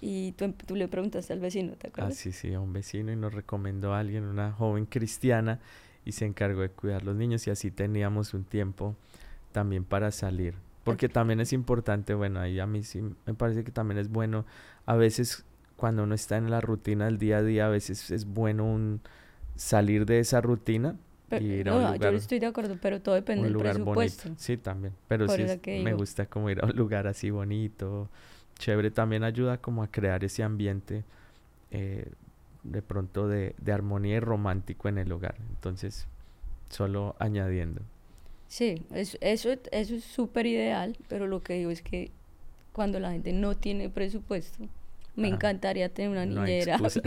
y 0.01 0.33
tú, 0.33 0.53
tú, 0.53 0.77
le 0.77 0.89
preguntaste 0.89 1.33
al 1.33 1.41
vecino, 1.41 1.73
¿te 1.73 1.89
acuerdas? 1.89 2.13
Ah, 2.13 2.17
sí, 2.17 2.33
sí, 2.33 2.53
a 2.53 2.61
un 2.61 2.73
vecino 2.73 3.13
y 3.13 3.17
nos 3.17 3.35
recomendó 3.35 3.95
a 3.95 4.01
alguien, 4.01 4.25
una 4.25 4.53
joven 4.53 4.87
cristiana, 4.87 5.61
y 6.05 6.13
se 6.13 6.25
encargó 6.25 6.61
de 6.61 6.69
cuidar 6.69 7.03
los 7.03 7.17
niños 7.17 7.47
y 7.47 7.51
así 7.51 7.71
teníamos 7.71 8.33
un 8.33 8.45
tiempo 8.45 8.95
también 9.57 9.85
para 9.85 10.11
salir. 10.11 10.53
Porque 10.85 11.09
también 11.09 11.41
es 11.41 11.55
importante, 11.55 12.13
bueno, 12.13 12.41
ahí 12.41 12.61
a 12.61 12.67
mí 12.67 12.83
sí 12.83 13.01
me 13.01 13.33
parece 13.33 13.65
que 13.65 13.71
también 13.71 13.97
es 13.97 14.11
bueno, 14.11 14.45
a 14.85 14.97
veces 14.97 15.47
cuando 15.77 16.03
uno 16.03 16.15
está 16.15 16.37
en 16.37 16.51
la 16.51 16.61
rutina 16.61 17.07
del 17.07 17.17
día 17.17 17.39
a 17.39 17.43
día, 17.43 17.65
a 17.65 17.71
veces 17.71 18.11
es 18.11 18.27
bueno 18.27 18.67
un 18.67 19.01
salir 19.55 20.05
de 20.05 20.19
esa 20.19 20.43
rutina 20.43 20.97
ir 21.41 21.71
a 21.71 21.75
un 21.75 21.93
lugar, 21.95 22.13
yo 22.13 22.19
estoy 22.19 22.39
de 22.39 22.45
acuerdo, 22.45 22.77
pero 22.83 23.01
todo 23.01 23.15
depende 23.15 23.45
del 23.45 23.57
presupuesto. 23.57 24.29
Sí, 24.37 24.59
también, 24.59 24.93
pero 25.09 25.27
sí 25.27 25.47
me 25.83 25.95
gusta 25.95 26.27
como 26.27 26.51
ir 26.51 26.63
a 26.63 26.67
un 26.67 26.77
lugar 26.77 27.07
así 27.07 27.31
bonito, 27.31 28.11
chévere, 28.59 28.91
también 28.91 29.25
ayuda 29.25 29.57
como 29.57 29.83
a 29.83 29.91
crear 29.91 30.23
ese 30.23 30.43
ambiente 30.43 31.03
eh, 31.71 32.13
de 32.63 32.83
pronto 32.83 33.27
de, 33.27 33.55
de 33.57 33.73
armonía 33.73 34.17
y 34.17 34.21
romántico 34.21 34.91
en 34.91 34.99
el 34.99 35.11
hogar. 35.13 35.37
Entonces, 35.49 36.07
solo 36.69 37.17
añadiendo. 37.19 37.81
Sí, 38.49 38.83
eso, 38.95 39.19
eso, 39.21 39.51
eso 39.73 39.95
es 39.95 40.05
súper 40.05 40.47
ideal, 40.47 40.97
pero 41.09 41.27
lo 41.27 41.43
que 41.43 41.55
digo 41.55 41.71
es 41.71 41.83
que 41.83 42.11
cuando 42.73 43.01
la 43.01 43.11
gente 43.13 43.33
no 43.33 43.57
tiene 43.57 43.91
presupuesto, 43.91 44.69
me 45.17 45.29
encantaría 45.29 45.89
tener 45.89 46.11
una 46.11 46.27
niñera, 46.27 46.79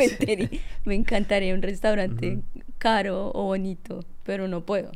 me, 0.85 0.95
encantaría 0.95 1.53
un 1.53 1.61
restaurante 1.61 2.39
caro 2.77 3.31
o 3.33 3.43
bonito, 3.45 4.03
pero 4.23 4.47
no 4.47 4.65
puedo. 4.65 4.91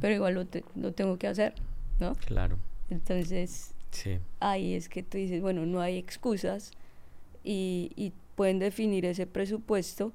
Pero 0.00 0.14
igual 0.14 0.34
lo, 0.34 0.46
lo, 0.74 0.92
tengo 0.92 1.16
que 1.16 1.26
hacer, 1.26 1.54
¿no? 1.98 2.14
Claro. 2.26 2.58
Entonces, 2.90 3.74
sí. 3.92 4.18
ahí 4.38 4.74
es 4.74 4.90
que 4.90 5.02
tú 5.02 5.16
dices, 5.16 5.40
bueno, 5.40 5.64
no 5.64 5.80
hay 5.80 5.96
excusas 5.96 6.72
y, 7.42 7.90
y 7.96 8.12
pueden 8.34 8.58
definir 8.58 9.06
ese 9.06 9.26
presupuesto 9.26 10.12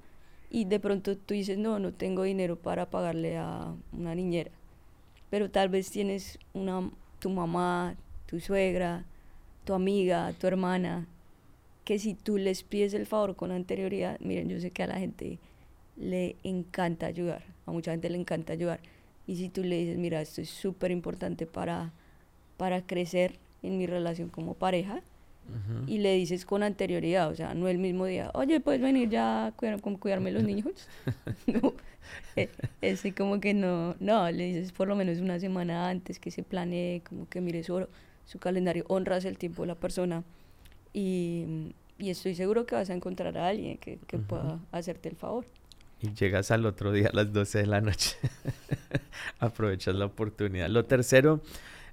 y 0.52 0.66
de 0.66 0.80
pronto 0.80 1.18
tú 1.18 1.34
dices, 1.34 1.58
no, 1.58 1.80
no 1.80 1.94
tengo 1.94 2.24
dinero 2.24 2.58
para 2.58 2.92
pagarle 2.92 3.38
a 3.38 3.74
una 3.92 4.14
niñera 4.14 4.52
pero 5.30 5.50
tal 5.50 5.70
vez 5.70 5.90
tienes 5.92 6.40
una, 6.54 6.90
tu 7.20 7.30
mamá, 7.30 7.96
tu 8.26 8.40
suegra, 8.40 9.06
tu 9.66 9.74
amiga, 9.74 10.34
tu 10.34 10.48
hermana, 10.48 11.08
que 11.86 12.00
si 12.00 12.14
tú 12.14 12.38
les 12.38 12.64
pides 12.64 12.94
el 12.94 13.06
favor 13.06 13.36
con 13.36 13.52
anterioridad, 13.52 14.20
miren, 14.20 14.50
yo 14.50 14.60
sé 14.60 14.72
que 14.72 14.84
a 14.84 14.88
la 14.88 15.00
gente 15.00 15.40
le 15.98 16.36
encanta 16.44 17.08
ayudar, 17.08 17.44
a 17.66 17.72
mucha 17.72 17.92
gente 17.92 18.10
le 18.10 18.18
encanta 18.18 18.54
ayudar, 18.54 18.80
y 19.28 19.36
si 19.36 19.50
tú 19.50 19.64
le 19.64 19.78
dices, 19.78 19.98
mira, 19.98 20.22
esto 20.22 20.42
es 20.42 20.50
súper 20.50 20.92
importante 20.92 21.46
para, 21.46 21.92
para 22.58 22.82
crecer 22.82 23.38
en 23.62 23.78
mi 23.78 23.86
relación 23.86 24.30
como 24.30 24.54
pareja, 24.54 25.02
y 25.88 26.00
le 26.00 26.16
dices 26.16 26.46
con 26.46 26.64
anterioridad, 26.64 27.30
o 27.30 27.36
sea, 27.36 27.54
no 27.54 27.68
el 27.68 27.78
mismo 27.78 28.06
día, 28.06 28.32
oye, 28.34 28.60
puedes 28.60 28.82
venir 28.82 29.10
ya 29.10 29.48
a 29.48 29.52
cuidar, 29.52 29.82
cuidarme 29.82 30.32
los 30.32 30.44
niños. 30.44 30.88
no, 31.48 31.74
es 32.82 33.04
como 33.16 33.40
que 33.40 33.54
no, 33.54 33.96
no, 34.00 34.30
le 34.32 34.46
dices 34.46 34.72
por 34.72 34.88
lo 34.88 34.96
menos 34.96 35.20
una 35.20 35.40
semana 35.40 35.90
antes 35.90 36.20
que 36.20 36.32
se 36.32 36.44
planee, 36.44 37.02
como 37.08 37.28
que 37.28 37.42
mire 37.42 37.64
su, 37.64 37.88
su 38.26 38.40
calendario, 38.40 38.86
honras 38.88 39.26
el 39.26 39.38
tiempo 39.38 39.64
de 39.64 39.68
la 39.68 39.76
persona 39.76 40.24
y, 40.94 41.74
y 41.98 42.10
estoy 42.10 42.36
seguro 42.36 42.66
que 42.66 42.76
vas 42.76 42.90
a 42.90 42.94
encontrar 42.94 43.38
a 43.38 43.48
alguien 43.48 43.78
que, 43.78 44.00
que 44.08 44.18
pueda 44.18 44.60
hacerte 44.72 45.10
el 45.10 45.16
favor. 45.16 45.46
Y 46.02 46.14
llegas 46.14 46.50
al 46.52 46.66
otro 46.66 46.94
día 46.94 47.10
a 47.12 47.16
las 47.16 47.34
12 47.34 47.60
de 47.60 47.66
la 47.66 47.82
noche. 47.82 48.16
Aprovechas 49.40 49.96
la 49.96 50.06
oportunidad. 50.06 50.70
Lo 50.70 50.86
tercero 50.86 51.42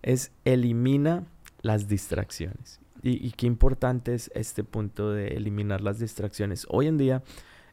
es 0.03 0.31
elimina 0.45 1.25
las 1.63 1.89
distracciones. 1.89 2.81
Y, 3.09 3.31
qué 3.33 3.47
importante 3.47 4.15
es 4.15 4.33
este 4.35 4.65
punto 4.65 5.13
de 5.13 5.29
eliminar 5.29 5.81
las 5.81 6.01
distracciones. 6.01 6.67
Hoy 6.69 6.89
en 6.89 6.99
día 6.99 7.23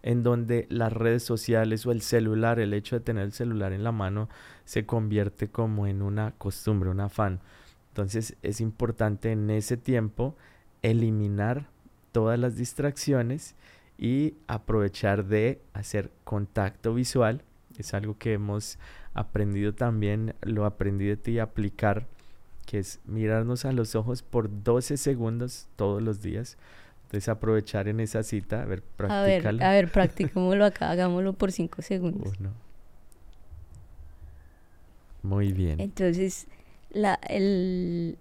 en 0.04 0.22
donde 0.22 0.68
las 0.70 0.94
redes 0.94 1.24
sociales 1.24 1.88
o 1.88 1.92
el 1.92 2.02
celular, 2.02 2.60
el 2.60 2.74
hecho 2.74 2.98
de 2.98 3.04
tener 3.04 3.24
el 3.24 3.32
celular 3.32 3.74
en 3.74 3.84
la 3.84 3.92
mano, 3.92 4.30
se 4.66 4.86
convierte 4.86 5.50
como 5.50 5.88
en 5.88 6.04
una 6.04 6.34
costumbre, 6.38 6.92
un 6.92 7.00
afán. 7.00 7.40
Entonces 7.90 8.36
es 8.44 8.62
importante 8.62 9.32
en 9.32 9.50
ese 9.50 9.76
tiempo 9.76 10.36
eliminar 10.84 11.68
todas 12.12 12.38
las 12.38 12.56
distracciones 12.56 13.56
y 13.98 14.36
aprovechar 14.46 15.26
de 15.26 15.62
hacer 15.74 16.12
contacto 16.26 16.94
visual. 16.94 17.42
Es 17.80 17.96
algo 17.96 18.20
que 18.20 18.34
hemos 18.34 18.78
aprendido 19.16 19.74
también, 19.74 20.36
lo 20.42 20.66
aprendí 20.66 21.06
de 21.06 21.18
ti, 21.18 21.40
aplicar, 21.40 22.06
que 22.66 22.80
es 22.80 23.00
mirarnos 23.06 23.66
a 23.66 23.72
los 23.72 23.96
ojos 23.96 24.22
por 24.22 24.64
12 24.64 24.98
segundos 24.98 25.68
todos 25.76 26.02
los 26.02 26.22
días 26.22 26.58
entonces 27.14 27.30
aprovechar 27.30 27.88
en 27.88 28.00
esa 28.00 28.24
cita, 28.24 28.64
a 28.64 28.66
ver, 28.66 28.82
practícalo. 28.82 29.64
A 29.64 29.70
ver, 29.72 29.88
a 29.88 30.48
ver, 30.50 30.64
acá, 30.64 30.90
hagámoslo 30.90 31.34
por 31.34 31.52
cinco 31.52 31.84
segundos. 31.84 32.34
Muy 35.22 35.54
bien. 35.54 35.80
Entonces, 35.80 36.48
la, 36.90 37.20
el, 37.30 38.18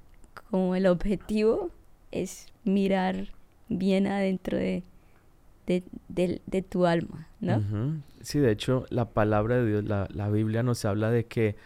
como 0.50 0.76
el 0.76 0.86
objetivo 0.88 1.70
es 2.10 2.48
mirar 2.64 3.28
bien 3.70 4.06
adentro 4.06 4.58
de, 4.58 4.82
de, 5.66 6.62
tu 6.62 6.84
alma, 6.84 7.28
¿no? 7.40 7.62
Sí, 8.20 8.40
de 8.40 8.52
hecho, 8.52 8.84
la 8.90 9.06
palabra 9.06 9.56
de 9.56 9.66
Dios, 9.70 9.84
la, 9.84 10.06
la 10.12 10.28
Biblia 10.28 10.62
nos 10.62 10.84
habla 10.84 11.10
de 11.10 11.24
que 11.24 11.56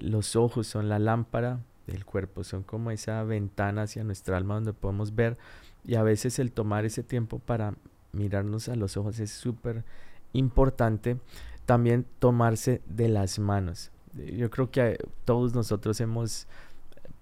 los 0.00 0.34
ojos 0.34 0.66
son 0.66 0.88
la 0.88 0.98
lámpara 0.98 1.60
del 1.86 2.04
cuerpo, 2.04 2.44
son 2.44 2.62
como 2.62 2.90
esa 2.90 3.22
ventana 3.22 3.82
hacia 3.82 4.04
nuestra 4.04 4.36
alma 4.36 4.54
donde 4.54 4.72
podemos 4.72 5.14
ver 5.14 5.36
y 5.84 5.94
a 5.94 6.02
veces 6.02 6.38
el 6.38 6.52
tomar 6.52 6.84
ese 6.84 7.02
tiempo 7.02 7.38
para 7.38 7.74
mirarnos 8.12 8.68
a 8.68 8.76
los 8.76 8.96
ojos 8.96 9.20
es 9.20 9.30
súper 9.30 9.84
importante. 10.32 11.18
También 11.64 12.06
tomarse 12.18 12.80
de 12.86 13.08
las 13.08 13.38
manos. 13.38 13.90
Yo 14.14 14.50
creo 14.50 14.70
que 14.70 14.98
todos 15.24 15.54
nosotros 15.54 16.00
hemos 16.00 16.46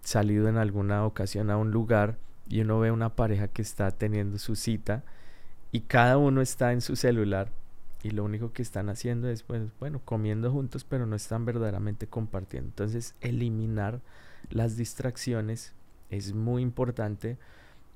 salido 0.03 0.48
en 0.48 0.59
alguna 0.59 1.05
ocasión 1.07 1.50
a 1.50 1.57
un 1.57 1.70
lugar 1.70 2.18
y 2.48 2.61
uno 2.61 2.79
ve 2.79 2.90
una 2.90 3.11
pareja 3.16 3.48
que 3.48 3.62
está 3.62 3.90
teniendo 3.90 4.38
su 4.38 4.55
cita 4.55 5.03
y 5.72 5.81
cada 5.81 6.18
uno 6.18 6.40
está 6.40 6.72
en 6.72 6.83
su 6.83 6.94
celular 6.94 7.50
y 8.03 8.11
lo 8.11 8.22
único 8.22 8.53
que 8.53 8.61
están 8.61 8.90
haciendo 8.90 9.31
es 9.31 9.42
pues, 9.42 9.62
bueno 9.81 10.00
comiendo 10.05 10.53
juntos 10.53 10.85
pero 10.85 11.07
no 11.07 11.16
están 11.16 11.46
verdaderamente 11.46 12.07
compartiendo 12.07 12.68
entonces 12.68 13.14
eliminar 13.22 14.00
las 14.50 14.76
distracciones 14.76 15.72
es 16.11 16.33
muy 16.33 16.62
importante 16.62 17.38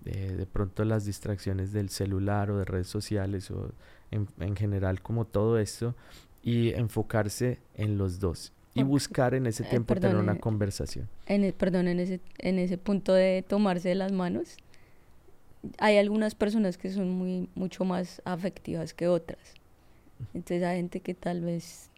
de 0.05 0.47
pronto 0.47 0.85
las 0.85 1.05
distracciones 1.05 1.73
del 1.73 1.91
celular 1.91 2.51
o 2.51 2.59
de 2.59 2.65
redes 2.65 2.87
sociales 2.87 3.51
o 3.51 3.73
en, 4.11 4.57
general 4.57 5.03
como 5.03 5.27
todo 5.27 5.59
esto 5.59 5.95
y 6.43 6.71
enfocarse 6.71 7.59
en 7.75 7.99
los 7.99 8.21
dos 8.21 8.53
y 8.75 8.83
buscar 8.85 9.35
en 9.35 9.47
ese 9.47 9.65
eh, 9.65 9.67
tiempo 9.69 9.95
tener 9.97 10.17
una 10.17 10.35
eh, 10.35 10.41
conversación. 10.41 11.09
En 11.27 11.53
perdón, 11.53 11.89
en 11.89 11.99
ese, 12.01 12.21
en 12.39 12.59
ese 12.59 12.79
punto 12.79 13.13
de 13.13 13.45
tomarse 13.47 13.89
de 13.89 13.97
las 13.97 14.13
manos, 14.13 14.57
hay 15.79 15.97
algunas 15.97 16.35
personas 16.35 16.79
que 16.79 16.91
son 16.91 17.11
muy 17.11 17.49
mucho 17.55 17.85
más 17.85 18.23
afectivas 18.25 18.95
que 18.95 19.09
otras. 19.09 19.55
Entonces 20.33 20.63
hay 20.63 20.77
gente 20.77 21.01
que 21.01 21.15
tal 21.15 21.41
vez, 21.41 21.91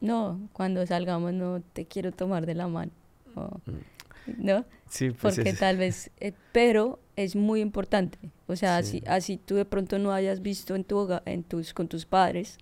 no, 0.00 0.38
cuando 0.52 0.86
salgamos 0.86 1.32
no 1.32 1.62
te 1.72 1.86
quiero 1.86 2.12
tomar 2.12 2.46
de 2.46 2.54
la 2.54 2.68
mano. 2.68 2.92
Mm. 3.34 4.44
¿No? 4.44 4.64
Sí, 4.88 5.10
pues 5.10 5.36
Porque 5.36 5.52
tal 5.52 5.76
vez, 5.78 6.10
eh, 6.20 6.32
pero 6.52 7.00
es 7.16 7.34
muy 7.34 7.60
importante. 7.60 8.18
O 8.46 8.56
sea, 8.56 8.76
así, 8.76 9.02
así 9.06 9.36
tú 9.36 9.56
de 9.56 9.64
pronto 9.64 9.98
no 9.98 10.12
hayas 10.12 10.42
visto 10.42 10.74
en 10.76 10.84
tu 10.84 11.08
en 11.24 11.42
tus, 11.42 11.74
con 11.74 11.88
tus 11.88 12.06
padres, 12.06 12.58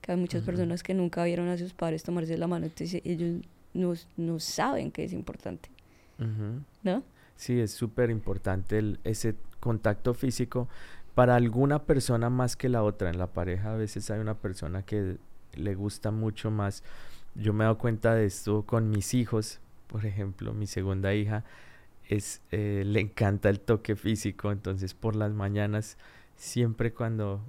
que 0.00 0.12
hay 0.12 0.18
muchas 0.18 0.42
personas 0.42 0.82
que 0.82 0.94
nunca 0.94 1.24
vieron 1.24 1.48
a 1.48 1.58
sus 1.58 1.74
padres 1.74 2.02
tomarse 2.02 2.36
la 2.38 2.46
mano, 2.46 2.66
entonces 2.66 3.02
ellos 3.04 3.42
no, 3.74 3.94
no 4.16 4.38
saben 4.38 4.90
que 4.90 5.04
es 5.04 5.12
importante. 5.12 5.70
¿No? 6.82 7.02
Sí, 7.36 7.58
es 7.58 7.70
súper 7.70 8.10
importante 8.10 8.98
ese 9.04 9.34
contacto 9.60 10.12
físico 10.12 10.68
para 11.14 11.36
alguna 11.36 11.84
persona 11.84 12.28
más 12.28 12.56
que 12.56 12.68
la 12.68 12.82
otra. 12.82 13.08
En 13.08 13.18
la 13.18 13.28
pareja 13.28 13.72
a 13.72 13.76
veces 13.76 14.10
hay 14.10 14.20
una 14.20 14.34
persona 14.34 14.82
que 14.82 15.16
le 15.54 15.74
gusta 15.74 16.10
mucho 16.10 16.50
más. 16.50 16.82
Yo 17.34 17.54
me 17.54 17.64
he 17.64 17.66
dado 17.66 17.78
cuenta 17.78 18.14
de 18.14 18.26
esto 18.26 18.64
con 18.66 18.90
mis 18.90 19.14
hijos, 19.14 19.60
por 19.90 20.06
ejemplo, 20.06 20.54
mi 20.54 20.68
segunda 20.68 21.14
hija 21.14 21.44
es, 22.08 22.42
eh, 22.52 22.84
le 22.86 23.00
encanta 23.00 23.50
el 23.50 23.58
toque 23.58 23.96
físico, 23.96 24.52
entonces 24.52 24.94
por 24.94 25.16
las 25.16 25.32
mañanas 25.32 25.98
siempre 26.36 26.92
cuando 26.92 27.42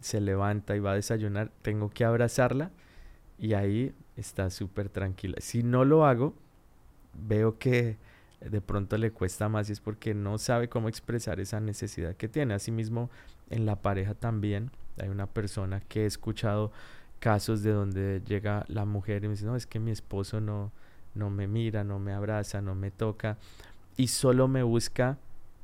se 0.00 0.20
levanta 0.20 0.74
y 0.74 0.80
va 0.80 0.92
a 0.92 0.94
desayunar, 0.96 1.52
tengo 1.62 1.88
que 1.88 2.04
abrazarla 2.04 2.72
y 3.38 3.54
ahí 3.54 3.94
está 4.16 4.50
súper 4.50 4.88
tranquila. 4.88 5.36
Si 5.40 5.62
no 5.62 5.84
lo 5.84 6.06
hago, 6.06 6.34
veo 7.14 7.56
que 7.58 7.98
de 8.40 8.60
pronto 8.60 8.98
le 8.98 9.12
cuesta 9.12 9.48
más 9.48 9.68
y 9.68 9.72
es 9.72 9.80
porque 9.80 10.12
no 10.12 10.38
sabe 10.38 10.68
cómo 10.68 10.88
expresar 10.88 11.38
esa 11.38 11.60
necesidad 11.60 12.16
que 12.16 12.28
tiene. 12.28 12.54
Asimismo, 12.54 13.10
en 13.48 13.64
la 13.64 13.76
pareja 13.76 14.14
también 14.14 14.72
hay 14.98 15.08
una 15.08 15.28
persona 15.28 15.80
que 15.80 16.02
he 16.02 16.06
escuchado 16.06 16.72
casos 17.20 17.62
de 17.62 17.70
donde 17.70 18.22
llega 18.26 18.64
la 18.66 18.84
mujer 18.86 19.22
y 19.22 19.28
me 19.28 19.34
dice, 19.34 19.46
no, 19.46 19.54
es 19.54 19.66
que 19.66 19.78
mi 19.78 19.92
esposo 19.92 20.40
no, 20.40 20.72
no 21.14 21.30
me 21.30 21.46
mira, 21.46 21.84
no 21.84 21.98
me 21.98 22.12
abraza, 22.12 22.60
no 22.60 22.74
me 22.74 22.90
toca 22.90 23.38
y 23.96 24.08
solo 24.08 24.48
me 24.48 24.62
busca 24.62 25.18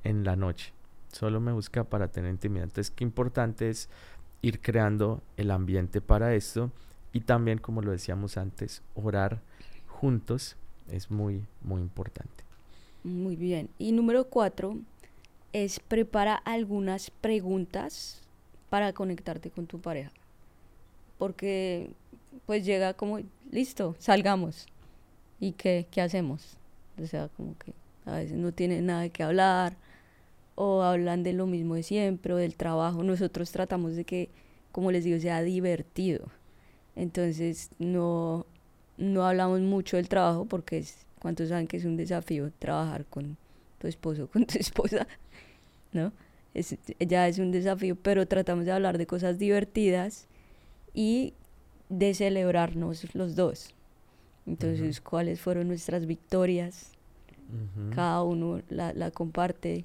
en 0.05 0.25
la 0.25 0.37
noche, 0.37 0.73
solo 1.13 1.41
me 1.41 1.53
busca 1.53 1.85
para 1.85 2.09
tener 2.09 2.31
intimidad. 2.31 2.65
Entonces, 2.65 2.91
qué 2.91 3.05
importante 3.05 3.69
es 3.71 3.89
ir 4.43 4.61
creando 4.61 5.23
el 5.37 5.51
ambiente 5.51 6.01
para 6.01 6.35
esto 6.35 6.71
y 7.13 7.21
también, 7.21 7.59
como 7.59 7.83
lo 7.83 7.93
decíamos 7.93 8.37
antes, 8.37 8.83
orar 8.95 9.41
juntos 9.89 10.57
es 10.91 11.11
muy, 11.11 11.45
muy 11.63 11.81
importante. 11.81 12.45
Muy 13.05 13.37
bien. 13.37 13.69
Y 13.79 13.93
número 13.93 14.25
cuatro 14.25 14.77
es 15.53 15.81
prepara 15.81 16.35
algunas 16.35 17.11
preguntas 17.11 18.23
para 18.69 18.93
conectarte 18.93 19.51
con 19.51 19.67
tu 19.67 19.81
pareja. 19.81 20.11
Porque 21.19 21.91
pues 22.45 22.65
llega 22.65 22.95
como, 22.95 23.21
listo, 23.51 23.97
salgamos. 23.99 24.67
¿Y 25.41 25.53
qué, 25.53 25.87
qué 25.91 26.01
hacemos? 26.01 26.57
O 27.03 27.07
sea, 27.07 27.29
como 27.37 27.57
que 27.59 27.73
a 28.05 28.17
veces 28.17 28.37
no 28.37 28.53
tienen 28.53 28.87
nada 28.87 29.09
que 29.09 29.23
hablar 29.23 29.77
o 30.55 30.83
hablan 30.83 31.23
de 31.23 31.33
lo 31.33 31.47
mismo 31.47 31.75
de 31.75 31.83
siempre 31.83 32.33
o 32.33 32.37
del 32.37 32.57
trabajo. 32.57 33.03
Nosotros 33.03 33.51
tratamos 33.51 33.97
de 33.97 34.05
que, 34.05 34.31
como 34.73 34.91
les 34.91 35.05
digo, 35.05 35.21
sea 35.21 35.43
divertido. 35.43 36.27
Entonces 36.95 37.71
no, 37.79 38.47
no 38.97 39.27
hablamos 39.27 39.61
mucho 39.61 39.97
del 39.97 40.09
trabajo 40.09 40.47
porque 40.47 40.79
es, 40.79 41.07
¿Cuántos 41.27 41.49
saben 41.49 41.67
que 41.67 41.77
es 41.79 41.85
un 41.85 41.97
desafío 41.97 42.53
trabajar 42.59 43.05
con 43.07 43.37
tu 43.81 43.89
esposo 43.89 44.29
con 44.29 44.47
tu 44.47 44.59
esposa? 44.61 45.09
¿No? 45.93 46.13
Es, 46.55 46.77
ya 47.01 47.27
es 47.27 47.39
un 47.39 47.51
desafío, 47.51 47.97
pero 47.97 48.27
tratamos 48.27 48.65
de 48.65 48.73
hablar 48.73 48.97
de 48.97 49.07
cosas 49.07 49.39
divertidas 49.39 50.27
y 50.95 51.35
de 51.89 52.15
celebrarnos 52.15 53.13
los 53.15 53.35
dos. 53.35 53.75
Entonces, 54.47 55.01
¿cuáles 55.01 55.41
fueron 55.41 55.69
nuestras 55.69 56.07
victorias? 56.07 56.93
Cada 57.95 58.23
uno 58.23 58.61
la, 58.69 58.93
la 58.93 59.11
comparte 59.11 59.85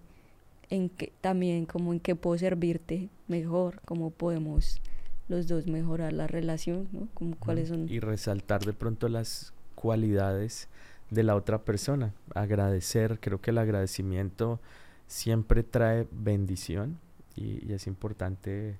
en 0.69 0.89
que, 0.89 1.11
también 1.21 1.65
como 1.65 1.93
en 1.93 1.99
qué 1.99 2.15
puedo 2.15 2.37
servirte 2.37 3.09
mejor, 3.27 3.81
cómo 3.85 4.09
podemos 4.09 4.81
los 5.27 5.47
dos 5.47 5.67
mejorar 5.67 6.13
la 6.13 6.27
relación, 6.27 6.87
¿no? 6.91 7.07
Como 7.13 7.35
cuáles 7.37 7.69
son... 7.69 7.87
Y 7.89 7.99
resaltar 7.99 8.65
de 8.65 8.73
pronto 8.73 9.09
las 9.09 9.53
cualidades 9.75 10.67
de 11.09 11.23
la 11.23 11.35
otra 11.35 11.63
persona. 11.63 12.13
Agradecer, 12.33 13.19
creo 13.19 13.41
que 13.41 13.51
el 13.51 13.57
agradecimiento 13.57 14.59
siempre 15.07 15.63
trae 15.63 16.07
bendición 16.11 16.99
y, 17.35 17.71
es 17.71 17.87
importante 17.87 18.77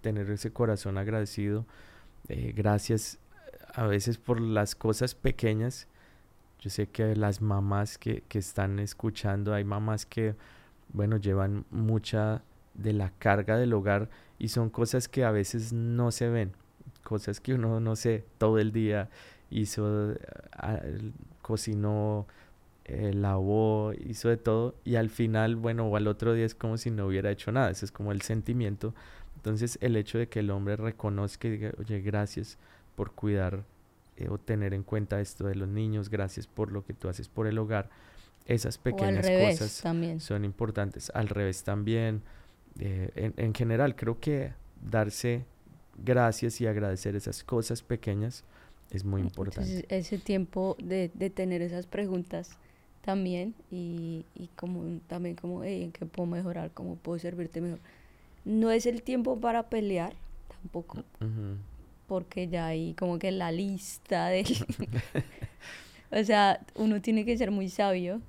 tener 0.00 0.30
ese 0.30 0.50
corazón 0.50 0.98
agradecido. 0.98 1.66
Eh, 2.28 2.52
gracias 2.56 3.18
a 3.74 3.86
veces 3.86 4.18
por 4.18 4.40
las 4.40 4.74
cosas 4.74 5.14
pequeñas. 5.14 5.88
Yo 6.60 6.70
sé 6.70 6.86
que 6.86 7.14
las 7.16 7.42
mamás 7.42 7.98
que, 7.98 8.22
que 8.28 8.38
están 8.38 8.78
escuchando, 8.78 9.52
hay 9.52 9.64
mamás 9.64 10.06
que, 10.06 10.34
bueno, 10.92 11.16
llevan 11.18 11.66
mucha 11.70 12.42
de 12.74 12.92
la 12.92 13.10
carga 13.10 13.56
del 13.58 13.72
hogar 13.72 14.08
y 14.38 14.48
son 14.48 14.70
cosas 14.70 15.08
que 15.08 15.24
a 15.24 15.30
veces 15.30 15.72
no 15.72 16.10
se 16.10 16.28
ven, 16.28 16.52
cosas 17.02 17.40
que 17.40 17.54
uno 17.54 17.80
no 17.80 17.96
sé 17.96 18.24
todo 18.38 18.58
el 18.58 18.72
día 18.72 19.10
hizo, 19.50 20.14
cocinó, 21.42 22.26
eh, 22.84 23.12
lavó, 23.14 23.92
hizo 23.92 24.28
de 24.28 24.36
todo 24.36 24.74
y 24.84 24.96
al 24.96 25.10
final, 25.10 25.56
bueno, 25.56 25.86
o 25.86 25.96
al 25.96 26.06
otro 26.08 26.32
día 26.32 26.46
es 26.46 26.54
como 26.54 26.78
si 26.78 26.90
no 26.90 27.06
hubiera 27.06 27.30
hecho 27.30 27.52
nada, 27.52 27.70
ese 27.70 27.84
es 27.84 27.92
como 27.92 28.12
el 28.12 28.22
sentimiento. 28.22 28.94
Entonces 29.36 29.78
el 29.82 29.96
hecho 29.96 30.18
de 30.18 30.28
que 30.28 30.40
el 30.40 30.50
hombre 30.50 30.76
reconozca 30.76 31.48
y 31.48 31.52
diga, 31.52 31.72
oye, 31.78 32.00
gracias 32.00 32.58
por 32.94 33.12
cuidar 33.12 33.64
eh, 34.16 34.28
o 34.28 34.38
tener 34.38 34.74
en 34.74 34.82
cuenta 34.82 35.20
esto 35.20 35.46
de 35.46 35.54
los 35.54 35.68
niños, 35.68 36.08
gracias 36.08 36.46
por 36.46 36.72
lo 36.72 36.84
que 36.84 36.94
tú 36.94 37.08
haces 37.08 37.28
por 37.28 37.46
el 37.46 37.58
hogar, 37.58 37.90
esas 38.46 38.78
pequeñas 38.78 39.26
cosas 39.28 39.82
son 40.22 40.44
importantes. 40.44 41.10
Al 41.14 41.28
revés 41.28 41.64
también, 41.64 42.22
eh, 42.78 43.10
en, 43.16 43.34
en 43.36 43.54
general, 43.54 43.96
creo 43.96 44.20
que 44.20 44.52
darse 44.82 45.44
gracias 45.96 46.60
y 46.60 46.66
agradecer 46.66 47.16
esas 47.16 47.42
cosas 47.44 47.82
pequeñas 47.82 48.44
es 48.90 49.04
muy 49.04 49.20
importante. 49.20 49.84
ese 49.88 50.18
tiempo 50.18 50.76
de, 50.82 51.10
de, 51.14 51.30
tener 51.30 51.62
esas 51.62 51.86
preguntas 51.86 52.50
también 53.02 53.54
y, 53.70 54.24
y 54.34 54.48
como 54.56 55.00
también 55.08 55.36
como 55.36 55.64
en 55.64 55.92
qué 55.92 56.06
puedo 56.06 56.26
mejorar, 56.26 56.70
cómo 56.72 56.96
puedo 56.96 57.18
servirte 57.18 57.60
mejor. 57.60 57.80
No 58.44 58.70
es 58.70 58.86
el 58.86 59.02
tiempo 59.02 59.40
para 59.40 59.64
pelear 59.64 60.12
tampoco, 60.48 61.02
porque 62.06 62.48
ya 62.48 62.66
hay 62.66 62.94
como 62.94 63.18
que 63.18 63.30
la 63.30 63.52
lista 63.52 64.28
de... 64.28 64.44
o 66.10 66.24
sea, 66.24 66.60
uno 66.74 67.00
tiene 67.00 67.24
que 67.24 67.36
ser 67.36 67.50
muy 67.50 67.68
sabio 67.68 68.20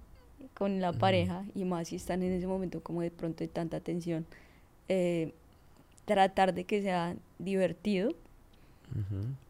con 0.53 0.79
la 0.79 0.93
pareja 0.93 1.43
y 1.53 1.65
más 1.65 1.89
si 1.89 1.97
están 1.97 2.23
en 2.23 2.31
ese 2.31 2.47
momento 2.47 2.81
como 2.81 3.01
de 3.01 3.11
pronto 3.11 3.43
hay 3.43 3.49
tanta 3.49 3.79
tensión. 3.79 4.25
Eh, 4.87 5.33
tratar 6.05 6.53
de 6.53 6.63
que 6.63 6.81
sea 6.81 7.15
divertido. 7.39 8.13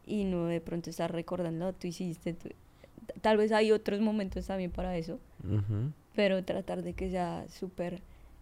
Y 0.07 0.23
no 0.23 0.45
de 0.45 0.61
pronto 0.61 0.89
estar 0.89 1.11
recordando, 1.11 1.73
tú 1.73 1.87
hiciste, 1.87 2.35
tal 3.21 3.37
vez 3.37 3.51
hay 3.51 3.71
otros 3.71 3.99
momentos 3.99 4.47
también 4.47 4.71
para 4.71 4.95
eso, 4.97 5.19
pero 6.15 6.43
tratar 6.43 6.83
de 6.83 6.93
que 6.93 7.11
sea 7.11 7.45
súper 7.49 8.01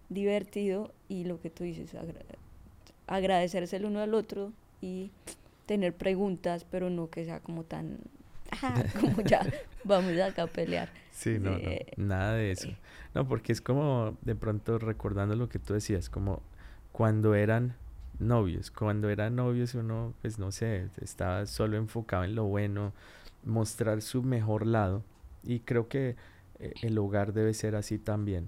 divertido 0.09 0.91
y 1.09 1.23
lo 1.23 1.41
que 1.41 1.49
tú 1.49 1.63
dices, 1.63 1.95
agradecerse 3.07 3.75
el 3.75 3.85
uno 3.85 3.99
al 4.01 4.13
otro 4.13 4.53
y 4.81 5.09
tener 5.65 5.95
preguntas, 5.95 6.65
pero 6.69 6.89
no 6.89 7.09
que 7.09 7.25
sea 7.25 7.39
como 7.39 7.63
tan, 7.63 7.99
como 8.99 9.21
ya 9.21 9.45
vamos 9.83 10.19
acá 10.19 10.43
a 10.43 10.47
pelear. 10.47 10.89
Sí, 11.11 11.37
no, 11.39 11.51
no, 11.51 11.57
eh, 11.57 11.87
nada 11.97 12.33
de 12.33 12.51
eso. 12.51 12.69
No, 13.13 13.27
porque 13.27 13.51
es 13.51 13.61
como 13.61 14.17
de 14.21 14.35
pronto 14.35 14.79
recordando 14.79 15.35
lo 15.35 15.49
que 15.49 15.59
tú 15.59 15.73
decías, 15.73 16.09
como 16.09 16.41
cuando 16.91 17.35
eran 17.35 17.75
novios. 18.19 18.71
Cuando 18.71 19.09
eran 19.09 19.35
novios 19.35 19.75
uno, 19.75 20.13
pues 20.21 20.39
no 20.39 20.51
sé, 20.51 20.89
estaba 21.01 21.45
solo 21.45 21.77
enfocado 21.77 22.23
en 22.23 22.35
lo 22.35 22.45
bueno, 22.45 22.93
mostrar 23.43 24.01
su 24.01 24.23
mejor 24.23 24.65
lado. 24.65 25.03
Y 25.43 25.59
creo 25.59 25.87
que 25.87 26.15
eh, 26.59 26.73
el 26.81 26.97
hogar 26.97 27.33
debe 27.33 27.53
ser 27.53 27.75
así 27.75 27.97
también. 27.97 28.47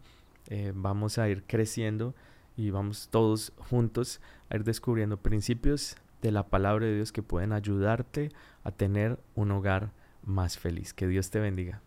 eh, 0.47 0.71
vamos 0.76 1.17
a 1.17 1.28
ir 1.28 1.43
creciendo 1.43 2.15
y 2.56 2.69
vamos 2.69 3.10
todos 3.10 3.54
juntos 3.58 4.21
a 4.50 4.56
ir 4.56 4.63
descubriendo 4.63 5.17
principios 5.17 5.95
de 6.21 6.32
la 6.32 6.47
palabra 6.47 6.86
de 6.86 6.95
Dios 6.95 7.12
que 7.12 7.24
pueden 7.24 7.52
ayudarte 7.52 8.32
a 8.63 8.71
tener 8.71 9.19
un 9.36 9.52
hogar 9.52 9.91
más 10.24 10.58
feliz. 10.58 10.93
Que 10.93 11.08
Dios 11.08 11.32
te 11.32 11.39
bendiga. 11.39 11.82